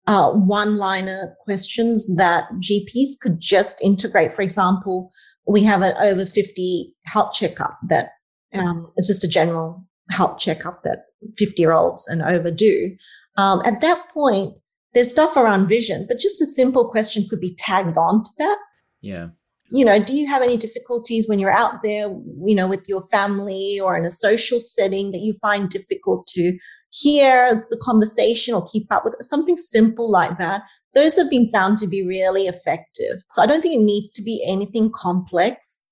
uh, 0.06 0.32
one 0.32 0.78
liner 0.78 1.34
questions 1.46 2.14
that 2.18 2.50
GPs 2.56 3.20
could 3.22 3.40
just 3.40 3.82
integrate. 3.82 4.34
For 4.34 4.42
example, 4.42 5.12
we 5.48 5.64
have 5.64 5.82
an 5.82 5.96
over 6.02 6.26
50 6.26 6.94
health 7.06 7.34
checkup 7.34 7.80
that 7.88 8.10
um, 8.54 8.92
is 8.98 9.08
just 9.08 9.24
a 9.24 9.28
general 9.28 9.84
health 10.10 10.38
checkup 10.38 10.84
that 10.84 11.06
50 11.38 11.62
year 11.62 11.72
olds 11.72 12.08
and 12.08 12.22
over 12.22 12.52
do. 12.52 12.96
Um, 13.38 13.62
at 13.66 13.82
that 13.82 14.10
point, 14.14 14.54
there's 14.94 15.12
stuff 15.12 15.36
around 15.36 15.68
vision, 15.68 16.06
but 16.08 16.20
just 16.20 16.42
a 16.42 16.46
simple 16.46 16.90
question 16.90 17.28
could 17.30 17.40
be 17.40 17.56
tagged 17.56 17.98
on 17.98 18.24
to 18.24 18.30
that. 18.38 18.58
Yeah 19.02 19.30
you 19.74 19.84
know, 19.84 19.98
do 19.98 20.16
you 20.16 20.28
have 20.28 20.44
any 20.44 20.56
difficulties 20.56 21.28
when 21.28 21.40
you're 21.40 21.52
out 21.52 21.82
there, 21.84 22.08
you 22.46 22.56
know, 22.56 22.68
with 22.68 22.86
your 22.88 23.04
family 23.08 23.80
or 23.80 23.98
in 23.98 24.06
a 24.06 24.12
social 24.12 24.60
setting 24.60 25.12
that 25.12 25.22
you 25.22 25.34
find 25.42 25.68
difficult 25.68 26.28
to 26.28 26.56
hear 26.92 27.66
the 27.72 27.82
conversation 27.82 28.54
or 28.54 28.68
keep 28.68 28.86
up 28.92 29.04
with 29.04 29.16
something 29.22 29.58
simple 29.58 30.12
like 30.12 30.38
that? 30.38 30.62
Those 30.94 31.18
have 31.18 31.28
been 31.28 31.50
found 31.52 31.80
to 31.80 31.88
be 31.88 32.06
really 32.06 32.46
effective. 32.46 33.24
So 33.32 33.42
I 33.42 33.48
don't 33.48 33.62
think 33.62 33.74
it 33.74 33.84
needs 33.84 34.12
to 34.12 34.22
be 34.22 34.46
anything 34.48 34.92
complex. 34.94 35.83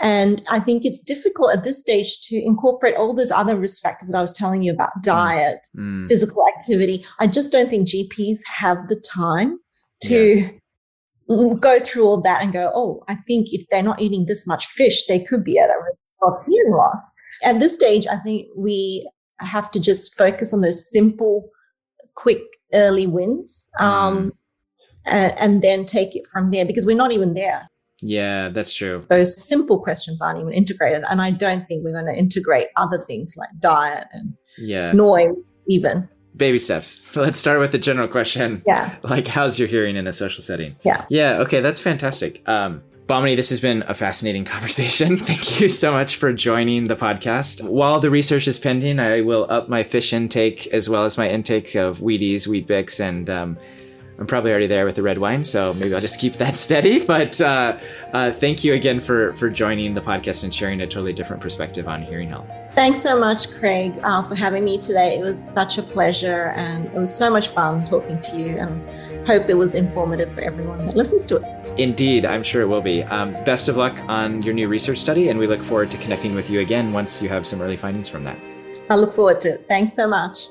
And 0.00 0.42
I 0.48 0.60
think 0.60 0.84
it's 0.84 1.00
difficult 1.00 1.56
at 1.56 1.64
this 1.64 1.80
stage 1.80 2.20
to 2.28 2.36
incorporate 2.36 2.94
all 2.94 3.16
those 3.16 3.32
other 3.32 3.56
risk 3.56 3.82
factors 3.82 4.10
that 4.10 4.18
I 4.18 4.20
was 4.20 4.32
telling 4.32 4.62
you 4.62 4.72
about 4.72 4.90
diet, 5.02 5.58
mm. 5.76 6.08
physical 6.08 6.44
activity. 6.56 7.04
I 7.18 7.26
just 7.26 7.50
don't 7.50 7.68
think 7.68 7.88
GPs 7.88 8.38
have 8.46 8.88
the 8.88 9.02
time 9.12 9.58
to 10.04 10.36
yeah 10.36 10.48
go 11.60 11.78
through 11.78 12.06
all 12.06 12.20
that 12.22 12.42
and 12.42 12.52
go, 12.52 12.70
oh, 12.74 13.02
I 13.08 13.14
think 13.14 13.52
if 13.52 13.66
they're 13.68 13.82
not 13.82 14.00
eating 14.00 14.26
this 14.26 14.46
much 14.46 14.66
fish, 14.66 15.06
they 15.06 15.20
could 15.20 15.44
be 15.44 15.58
at 15.58 15.70
a 15.70 15.74
risk 15.84 16.16
of 16.22 16.34
hearing 16.48 16.72
loss. 16.72 17.00
At 17.44 17.60
this 17.60 17.74
stage, 17.74 18.06
I 18.06 18.16
think 18.18 18.48
we 18.56 19.08
have 19.40 19.70
to 19.72 19.80
just 19.80 20.16
focus 20.16 20.52
on 20.52 20.62
those 20.62 20.90
simple, 20.90 21.50
quick, 22.14 22.42
early 22.74 23.06
wins 23.06 23.70
um, 23.78 24.18
mm. 24.18 24.30
and, 25.06 25.38
and 25.38 25.62
then 25.62 25.84
take 25.84 26.16
it 26.16 26.26
from 26.26 26.50
there 26.50 26.64
because 26.64 26.86
we're 26.86 26.96
not 26.96 27.12
even 27.12 27.34
there. 27.34 27.68
Yeah, 28.00 28.48
that's 28.48 28.72
true. 28.72 29.04
Those 29.08 29.42
simple 29.42 29.80
questions 29.80 30.22
aren't 30.22 30.40
even 30.40 30.52
integrated. 30.52 31.02
And 31.10 31.20
I 31.20 31.30
don't 31.30 31.66
think 31.66 31.84
we're 31.84 32.00
going 32.00 32.12
to 32.12 32.18
integrate 32.18 32.68
other 32.76 32.98
things 33.08 33.34
like 33.36 33.48
diet 33.58 34.06
and 34.12 34.34
yeah. 34.56 34.92
noise, 34.92 35.44
even 35.66 36.08
baby 36.38 36.58
steps. 36.58 37.14
Let's 37.16 37.38
start 37.38 37.60
with 37.60 37.72
the 37.72 37.78
general 37.78 38.08
question. 38.08 38.62
Yeah. 38.66 38.94
Like, 39.08 39.26
how's 39.26 39.58
your 39.58 39.68
hearing 39.68 39.96
in 39.96 40.06
a 40.06 40.12
social 40.12 40.42
setting? 40.42 40.76
Yeah. 40.82 41.04
Yeah. 41.08 41.38
Okay. 41.38 41.60
That's 41.60 41.80
fantastic. 41.80 42.46
Um, 42.48 42.82
Bamini, 43.06 43.36
this 43.36 43.48
has 43.48 43.58
been 43.58 43.82
a 43.88 43.94
fascinating 43.94 44.44
conversation. 44.54 45.16
Thank 45.16 45.60
you 45.60 45.68
so 45.68 45.92
much 45.92 46.16
for 46.16 46.32
joining 46.32 46.84
the 46.84 46.96
podcast. 46.96 47.66
While 47.66 48.00
the 48.00 48.10
research 48.10 48.46
is 48.46 48.58
pending, 48.58 49.00
I 49.00 49.22
will 49.22 49.46
up 49.48 49.68
my 49.68 49.82
fish 49.82 50.12
intake 50.12 50.66
as 50.68 50.88
well 50.88 51.04
as 51.04 51.16
my 51.16 51.28
intake 51.28 51.74
of 51.74 52.00
Wheaties, 52.00 52.46
Weet-Bix, 52.46 53.00
and 53.00 53.30
um, 53.30 53.58
I'm 54.18 54.26
probably 54.26 54.50
already 54.50 54.66
there 54.66 54.84
with 54.84 54.96
the 54.96 55.02
red 55.02 55.18
wine, 55.18 55.44
so 55.44 55.72
maybe 55.74 55.94
I'll 55.94 56.00
just 56.00 56.18
keep 56.18 56.34
that 56.34 56.56
steady. 56.66 57.04
But 57.04 57.40
uh, 57.40 57.78
uh, 58.12 58.32
thank 58.32 58.64
you 58.64 58.74
again 58.74 58.98
for 58.98 59.32
for 59.34 59.48
joining 59.48 59.94
the 59.94 60.00
podcast 60.00 60.44
and 60.44 60.52
sharing 60.52 60.80
a 60.80 60.86
totally 60.86 61.12
different 61.12 61.40
perspective 61.40 61.86
on 61.86 62.02
hearing 62.02 62.28
health. 62.28 62.50
Thanks 62.72 63.00
so 63.00 63.18
much, 63.18 63.50
Craig, 63.52 63.94
uh, 64.02 64.22
for 64.24 64.34
having 64.34 64.64
me 64.64 64.78
today. 64.78 65.16
It 65.16 65.22
was 65.22 65.42
such 65.42 65.78
a 65.78 65.82
pleasure, 65.82 66.52
and 66.56 66.86
it 66.86 66.94
was 66.94 67.14
so 67.14 67.30
much 67.30 67.48
fun 67.48 67.84
talking 67.84 68.20
to 68.20 68.36
you. 68.36 68.56
And 68.56 69.26
hope 69.26 69.48
it 69.48 69.56
was 69.56 69.74
informative 69.74 70.32
for 70.34 70.40
everyone 70.40 70.84
that 70.84 70.96
listens 70.96 71.24
to 71.26 71.36
it. 71.36 71.78
Indeed, 71.78 72.24
I'm 72.24 72.42
sure 72.42 72.62
it 72.62 72.66
will 72.66 72.80
be. 72.80 73.04
Um, 73.04 73.32
best 73.44 73.68
of 73.68 73.76
luck 73.76 74.00
on 74.08 74.42
your 74.42 74.54
new 74.54 74.66
research 74.66 74.98
study, 74.98 75.28
and 75.28 75.38
we 75.38 75.46
look 75.46 75.62
forward 75.62 75.92
to 75.92 75.98
connecting 75.98 76.34
with 76.34 76.50
you 76.50 76.58
again 76.58 76.92
once 76.92 77.22
you 77.22 77.28
have 77.28 77.46
some 77.46 77.60
early 77.60 77.76
findings 77.76 78.08
from 78.08 78.22
that. 78.22 78.38
I 78.90 78.96
look 78.96 79.14
forward 79.14 79.38
to 79.40 79.50
it. 79.50 79.66
Thanks 79.68 79.92
so 79.92 80.08
much. 80.08 80.48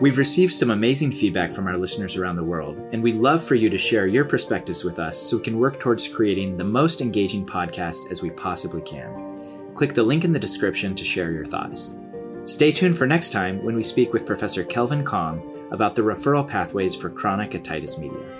We've 0.00 0.16
received 0.16 0.54
some 0.54 0.70
amazing 0.70 1.12
feedback 1.12 1.52
from 1.52 1.66
our 1.66 1.76
listeners 1.76 2.16
around 2.16 2.36
the 2.36 2.44
world, 2.44 2.78
and 2.92 3.02
we'd 3.02 3.16
love 3.16 3.44
for 3.44 3.54
you 3.54 3.68
to 3.68 3.76
share 3.76 4.06
your 4.06 4.24
perspectives 4.24 4.82
with 4.82 4.98
us 4.98 5.18
so 5.18 5.36
we 5.36 5.42
can 5.42 5.58
work 5.58 5.78
towards 5.78 6.08
creating 6.08 6.56
the 6.56 6.64
most 6.64 7.02
engaging 7.02 7.44
podcast 7.44 8.10
as 8.10 8.22
we 8.22 8.30
possibly 8.30 8.80
can. 8.80 9.74
Click 9.74 9.92
the 9.92 10.02
link 10.02 10.24
in 10.24 10.32
the 10.32 10.38
description 10.38 10.94
to 10.94 11.04
share 11.04 11.32
your 11.32 11.44
thoughts. 11.44 11.98
Stay 12.44 12.72
tuned 12.72 12.96
for 12.96 13.06
next 13.06 13.28
time 13.28 13.62
when 13.62 13.76
we 13.76 13.82
speak 13.82 14.14
with 14.14 14.24
Professor 14.24 14.64
Kelvin 14.64 15.04
Kong 15.04 15.68
about 15.70 15.94
the 15.94 16.00
referral 16.00 16.48
pathways 16.48 16.96
for 16.96 17.10
chronic 17.10 17.50
otitis 17.50 17.98
media. 17.98 18.38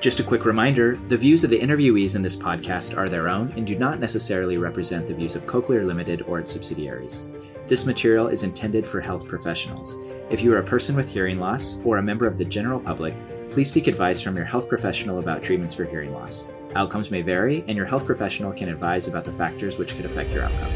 Just 0.00 0.18
a 0.18 0.24
quick 0.24 0.44
reminder 0.44 0.96
the 1.06 1.16
views 1.16 1.44
of 1.44 1.50
the 1.50 1.60
interviewees 1.60 2.16
in 2.16 2.22
this 2.22 2.34
podcast 2.34 2.98
are 2.98 3.08
their 3.08 3.28
own 3.28 3.52
and 3.56 3.64
do 3.64 3.78
not 3.78 4.00
necessarily 4.00 4.58
represent 4.58 5.06
the 5.06 5.14
views 5.14 5.36
of 5.36 5.46
Cochlear 5.46 5.86
Limited 5.86 6.22
or 6.22 6.40
its 6.40 6.50
subsidiaries. 6.50 7.30
This 7.66 7.84
material 7.84 8.28
is 8.28 8.44
intended 8.44 8.86
for 8.86 9.00
health 9.00 9.26
professionals. 9.26 9.96
If 10.30 10.40
you 10.40 10.52
are 10.52 10.58
a 10.58 10.64
person 10.64 10.94
with 10.94 11.08
hearing 11.08 11.40
loss 11.40 11.82
or 11.84 11.98
a 11.98 12.02
member 12.02 12.24
of 12.24 12.38
the 12.38 12.44
general 12.44 12.78
public, 12.78 13.12
please 13.50 13.68
seek 13.68 13.88
advice 13.88 14.20
from 14.20 14.36
your 14.36 14.44
health 14.44 14.68
professional 14.68 15.18
about 15.18 15.42
treatments 15.42 15.74
for 15.74 15.84
hearing 15.84 16.12
loss. 16.12 16.46
Outcomes 16.76 17.10
may 17.10 17.22
vary, 17.22 17.64
and 17.66 17.76
your 17.76 17.86
health 17.86 18.04
professional 18.04 18.52
can 18.52 18.68
advise 18.68 19.08
about 19.08 19.24
the 19.24 19.32
factors 19.32 19.78
which 19.78 19.96
could 19.96 20.04
affect 20.04 20.32
your 20.32 20.44
outcome. 20.44 20.72